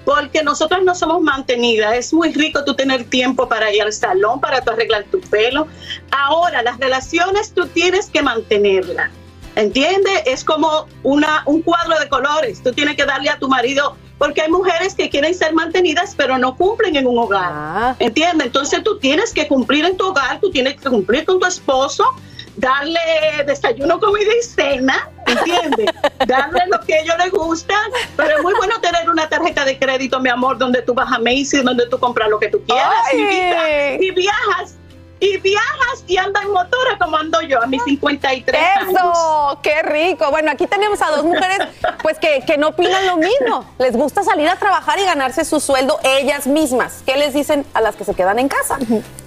[0.06, 1.92] Porque nosotros no somos mantenidas.
[1.96, 5.66] Es muy rico tú tener tiempo para ir al salón, para tú arreglar tu pelo.
[6.10, 9.10] Ahora, las relaciones tú tienes que mantenerlas.
[9.54, 10.22] ¿Entiendes?
[10.24, 12.62] Es como una, un cuadro de colores.
[12.62, 16.36] Tú tienes que darle a tu marido, porque hay mujeres que quieren ser mantenidas, pero
[16.36, 17.96] no cumplen en un hogar.
[17.98, 18.48] ¿Entiendes?
[18.48, 22.04] Entonces tú tienes que cumplir en tu hogar, tú tienes que cumplir con tu esposo
[22.54, 23.00] darle
[23.46, 25.86] desayuno, comida y cena, ¿entiendes?
[26.26, 27.74] darle lo que a ellos les gusta,
[28.14, 31.18] pero es muy bueno tener una tarjeta de crédito, mi amor, donde tú vas a
[31.18, 34.79] Macy's, donde tú compras lo que tú quieras y, y viajas
[35.20, 38.94] y viajas y andas en motora como ando yo a mis 53 años.
[38.94, 39.58] ¡Eso!
[39.62, 40.30] ¡Qué rico!
[40.30, 41.58] Bueno, aquí tenemos a dos mujeres
[42.02, 43.64] pues que, que no opinan lo mismo.
[43.78, 47.02] Les gusta salir a trabajar y ganarse su sueldo ellas mismas.
[47.04, 48.78] ¿Qué les dicen a las que se quedan en casa?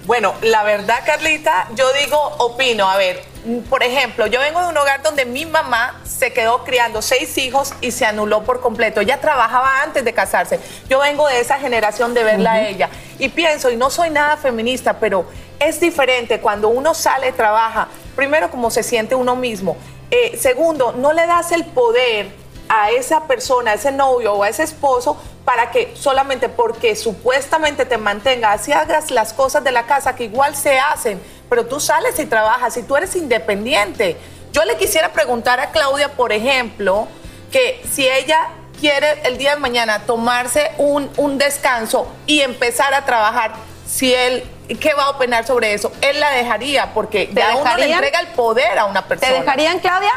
[0.06, 3.22] Bueno, la verdad, Carlita, yo digo, opino, a ver,
[3.70, 7.74] por ejemplo, yo vengo de un hogar donde mi mamá se quedó criando seis hijos
[7.80, 9.00] y se anuló por completo.
[9.00, 10.60] Ella trabajaba antes de casarse.
[10.88, 12.88] Yo vengo de esa generación de verla a ella.
[13.18, 15.26] Y pienso, y no soy nada feminista, pero
[15.66, 19.76] es diferente cuando uno sale, trabaja, primero como se siente uno mismo.
[20.10, 22.30] Eh, segundo, no le das el poder
[22.68, 27.84] a esa persona, a ese novio o a ese esposo para que solamente porque supuestamente
[27.84, 31.20] te mantenga, así hagas las cosas de la casa que igual se hacen,
[31.50, 34.16] pero tú sales y trabajas y tú eres independiente.
[34.52, 37.08] Yo le quisiera preguntar a Claudia, por ejemplo,
[37.50, 38.48] que si ella
[38.80, 43.54] quiere el día de mañana tomarse un, un descanso y empezar a trabajar,
[43.86, 44.44] si él,
[44.80, 45.92] ¿qué va a opinar sobre eso?
[46.00, 49.32] Él la dejaría porque ya uno le entrega el poder a una persona.
[49.32, 50.12] ¿Te dejarían, Claudia?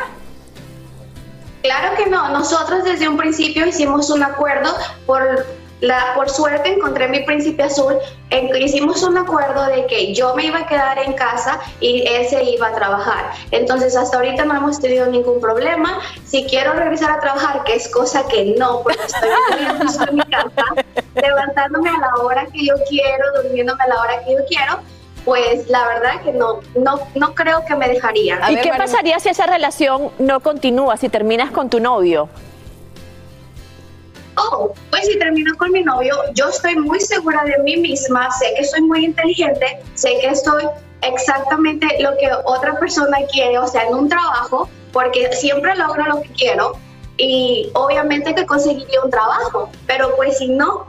[1.63, 4.73] Claro que no, nosotros desde un principio hicimos un acuerdo
[5.05, 5.45] por
[5.81, 7.97] la, por suerte encontré mi príncipe azul,
[8.29, 12.27] en hicimos un acuerdo de que yo me iba a quedar en casa y él
[12.27, 13.31] se iba a trabajar.
[13.51, 15.99] Entonces hasta ahorita no hemos tenido ningún problema.
[16.25, 19.29] Si quiero regresar a trabajar, que es cosa que no, porque estoy
[20.09, 20.85] en mi casa,
[21.15, 24.79] levantándome a la hora que yo quiero, durmiéndome a la hora que yo quiero,
[25.25, 28.39] pues la verdad que no, no, no creo que me dejaría.
[28.49, 32.29] ¿Y qué pasaría si esa relación no continúa, si terminas con tu novio?
[34.37, 38.53] Oh, pues si termino con mi novio, yo estoy muy segura de mí misma, sé
[38.55, 40.63] que soy muy inteligente, sé que estoy
[41.01, 46.21] exactamente lo que otra persona quiere, o sea, en un trabajo, porque siempre logro lo
[46.21, 46.73] que quiero
[47.17, 50.87] y obviamente que conseguiría un trabajo, pero pues si no,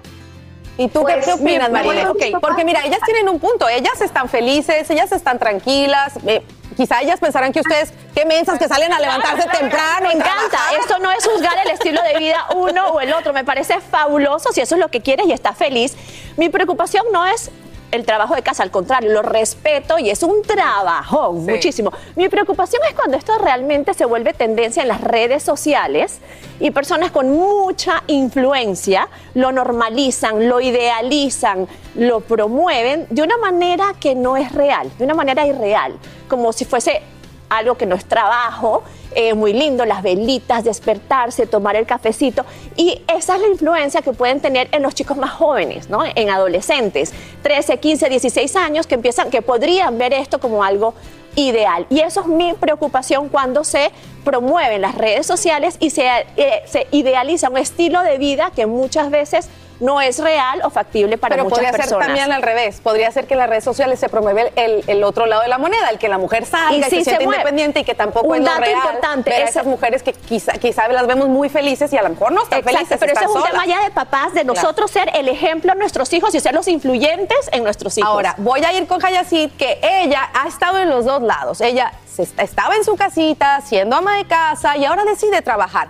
[0.81, 2.05] ¿Y tú qué, Pues, opinas, me- María?
[2.05, 6.45] me- Ok, porque mira, ellas tienen un punto, ellas están felices, ellas están tranquilas, eh,
[6.79, 10.07] quizá ellas pensarán que ustedes, qué mensas que salen a levantarse temprano.
[10.07, 10.59] Me encanta.
[10.81, 13.33] Esto no es juzgar el estilo de vida uno o el otro.
[13.33, 15.97] Me parece fabuloso si eso es lo que quieres y estás feliz.
[16.37, 17.51] Mi preocupación no es
[17.91, 21.93] el trabajo de casa, al contrario, lo respeto y es un trabajo muchísimo.
[22.17, 26.19] Mi preocupación es cuando esto realmente se vuelve tendencia en las redes sociales
[26.61, 34.15] y personas con mucha influencia lo normalizan, lo idealizan, lo promueven de una manera que
[34.15, 35.95] no es real, de una manera irreal,
[36.29, 37.03] como si fuese
[37.49, 38.83] algo que no es trabajo,
[39.15, 42.45] eh, muy lindo, las velitas, despertarse, tomar el cafecito.
[42.77, 46.03] Y esa es la influencia que pueden tener en los chicos más jóvenes, ¿no?
[46.15, 47.13] En adolescentes,
[47.43, 50.95] 13, 15, 16 años, que empiezan, que podrían ver esto como algo
[51.37, 51.87] ideal.
[51.89, 53.91] Y eso es mi preocupación cuando se
[54.25, 56.07] promueven las redes sociales y se,
[56.37, 59.49] eh, se idealiza un estilo de vida que muchas veces
[59.81, 62.07] no es real o factible para Pero muchas podría personas.
[62.07, 62.81] ser también al revés.
[62.81, 65.59] Podría ser que en las redes sociales se promueve el, el otro lado de la
[65.59, 68.35] moneda, el que la mujer salga y, Y se siente independiente y que tampoco Un
[68.37, 68.77] es lo dato real.
[68.77, 72.09] importante, Ver a esas mujeres que quizá, quizá las vemos muy felices y a lo
[72.11, 72.97] mejor no están Exacto, felices.
[72.99, 73.51] pero ese están es un solas.
[73.53, 76.67] tema ya de papás, de nosotros ser el ejemplo a nuestros hijos y ser los
[76.69, 78.11] influyentes en nuestros hijos.
[78.11, 81.61] Ahora, voy a ir con Hayacid, que ella ha estado en los dos lados.
[81.61, 85.89] Ella se est- estaba en su casita, siendo ama de casa, y ahora decide trabajar.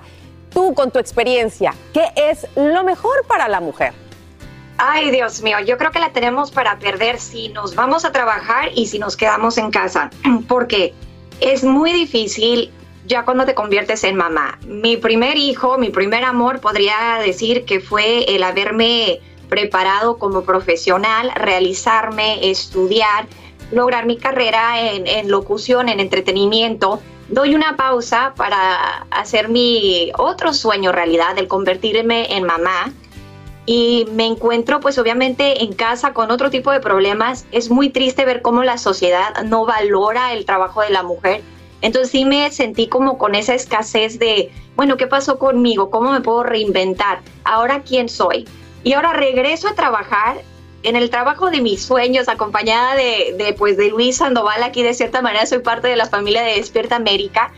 [0.53, 3.93] Tú, con tu experiencia, ¿qué es lo mejor para la mujer?
[4.79, 8.71] Ay, Dios mío, yo creo que la tenemos para perder si nos vamos a trabajar
[8.75, 10.11] y si nos quedamos en casa,
[10.49, 10.95] porque
[11.41, 12.73] es muy difícil
[13.07, 14.59] ya cuando te conviertes en mamá.
[14.67, 21.33] Mi primer hijo, mi primer amor, podría decir que fue el haberme preparado como profesional,
[21.35, 23.27] realizarme, estudiar,
[23.73, 27.01] lograr mi carrera en, en locución, en entretenimiento.
[27.29, 32.93] Doy una pausa para hacer mi otro sueño realidad, el convertirme en mamá
[33.67, 37.45] y me encuentro pues obviamente en casa con otro tipo de problemas.
[37.53, 41.43] Es muy triste ver cómo la sociedad no valora el trabajo de la mujer.
[41.83, 45.91] Entonces sí me sentí como con esa escasez de, bueno, ¿qué pasó conmigo?
[45.91, 47.21] ¿Cómo me puedo reinventar?
[47.45, 48.49] ¿Ahora quién soy?
[48.85, 50.39] Y ahora regreso a trabajar
[50.83, 54.95] en el trabajo de mis sueños, acompañada de, de, pues de Luis Sandoval, aquí de
[54.95, 57.53] cierta manera soy parte de la familia de Despierta América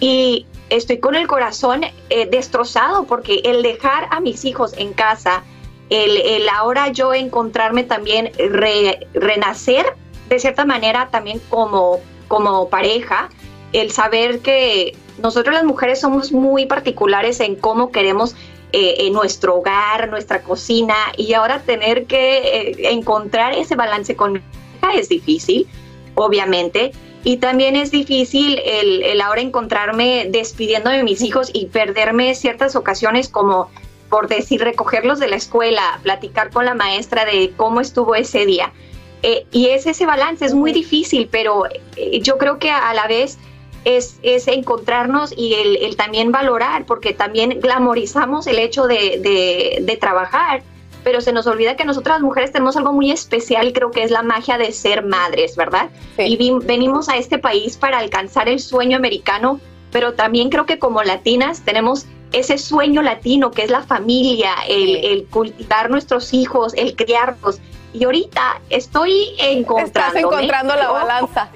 [0.00, 5.44] y estoy con el corazón eh, destrozado porque el dejar a mis hijos en casa,
[5.90, 9.86] el, el ahora yo encontrarme también, re- renacer
[10.28, 13.28] de cierta manera también como, como pareja,
[13.72, 18.34] el saber que nosotros las mujeres somos muy particulares en cómo queremos
[18.78, 24.34] eh, en nuestro hogar, nuestra cocina, y ahora tener que eh, encontrar ese balance con
[24.34, 25.66] mi hija es difícil,
[26.14, 26.92] obviamente.
[27.24, 32.76] Y también es difícil el, el ahora encontrarme despidiendo de mis hijos y perderme ciertas
[32.76, 33.70] ocasiones como
[34.10, 38.74] por decir recogerlos de la escuela, platicar con la maestra de cómo estuvo ese día.
[39.22, 41.64] Eh, y es ese balance, es muy difícil, pero
[41.96, 43.38] eh, yo creo que a la vez
[43.86, 49.78] es, es encontrarnos y el, el, también valorar, porque también glamorizamos el hecho de, de,
[49.80, 50.62] de trabajar
[51.04, 54.02] pero se nos olvida que nosotras las mujeres tenemos algo muy especial y creo que
[54.02, 55.88] es la magia de ser madres, ¿verdad?
[56.16, 56.24] Sí.
[56.24, 59.60] Y vi, venimos a este país para alcanzar el sueño americano,
[59.92, 64.96] pero también creo que como latinas tenemos ese sueño latino que es la familia, el,
[64.96, 67.60] el cultivar nuestros hijos, el criarlos.
[67.92, 70.00] Y ahorita estoy encontrando.
[70.08, 71.50] Estás encontrando la balanza.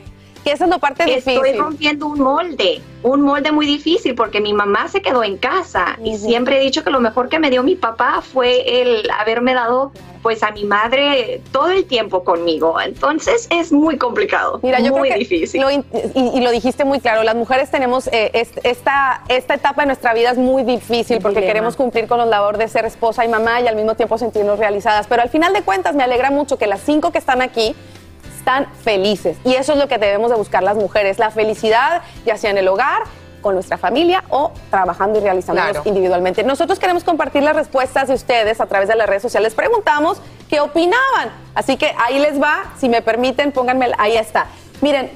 [0.44, 1.44] Que esa es la parte Estoy difícil.
[1.44, 5.96] Estoy rompiendo un molde, un molde muy difícil porque mi mamá se quedó en casa
[5.98, 6.14] uh -huh.
[6.14, 9.52] y siempre he dicho que lo mejor que me dio mi papá fue el haberme
[9.54, 9.92] dado
[10.22, 12.78] pues a mi madre todo el tiempo conmigo.
[12.80, 15.60] Entonces es muy complicado, Mira, yo muy creo que difícil.
[15.62, 15.82] Lo, y,
[16.14, 18.30] y, lo dijiste muy claro, las mujeres tenemos eh,
[18.62, 21.52] esta, esta etapa de nuestra vida es muy difícil porque Dilema.
[21.52, 24.58] queremos cumplir con los labores de ser esposa y mamá y al mismo tiempo sentirnos
[24.58, 25.06] realizadas.
[25.06, 27.74] Pero al final de cuentas me alegra mucho que las cinco que están aquí
[28.40, 29.36] están felices.
[29.44, 32.58] Y eso es lo que debemos de buscar las mujeres, la felicidad, ya sea en
[32.58, 33.04] el hogar,
[33.40, 35.88] con nuestra familia o trabajando y realizándolos claro.
[35.88, 36.42] individualmente.
[36.42, 39.54] Nosotros queremos compartir las respuestas de ustedes a través de las redes sociales.
[39.54, 41.30] Preguntamos qué opinaban.
[41.54, 44.46] Así que ahí les va, si me permiten, pónganme, ahí está.
[44.82, 45.10] Miren,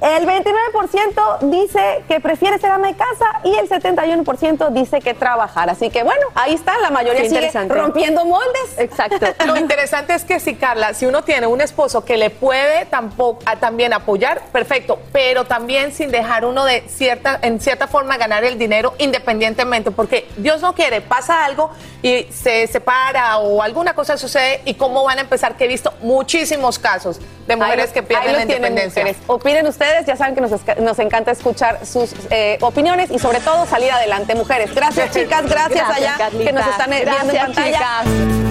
[0.00, 5.70] el 29% dice que prefiere ser ama de casa y el 71% dice que trabajar.
[5.70, 8.78] Así que bueno, ahí está, la mayoría Qué sigue rompiendo moldes.
[8.78, 9.26] Exacto.
[9.46, 13.42] Lo interesante es que si Carla, si uno tiene un esposo que le puede tampoco,
[13.46, 18.44] a, también apoyar, perfecto, pero también sin dejar uno de cierta, en cierta forma ganar
[18.44, 21.70] el dinero independientemente, porque Dios no quiere, pasa algo
[22.02, 25.92] y se separa o alguna cosa sucede y cómo van a empezar, que he visto
[26.02, 29.02] muchísimos casos de mujeres que pierden la independencia.
[29.02, 29.22] Mujeres.
[29.26, 33.66] Opinen ustedes, ya saben que nos, nos encanta escuchar sus eh, opiniones y sobre todo
[33.66, 34.74] salir adelante, mujeres.
[34.74, 36.44] Gracias, chicas, gracias, gracias allá Carlita.
[36.44, 37.78] que nos están gracias, viendo en pantalla.
[37.78, 38.46] Chicas.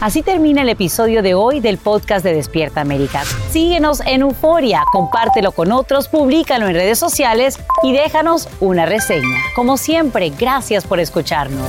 [0.00, 3.22] Así termina el episodio de hoy del podcast de Despierta América.
[3.50, 9.38] Síguenos en Euforia, compártelo con otros, públicalo en redes sociales y déjanos una reseña.
[9.54, 11.68] Como siempre, gracias por escucharnos.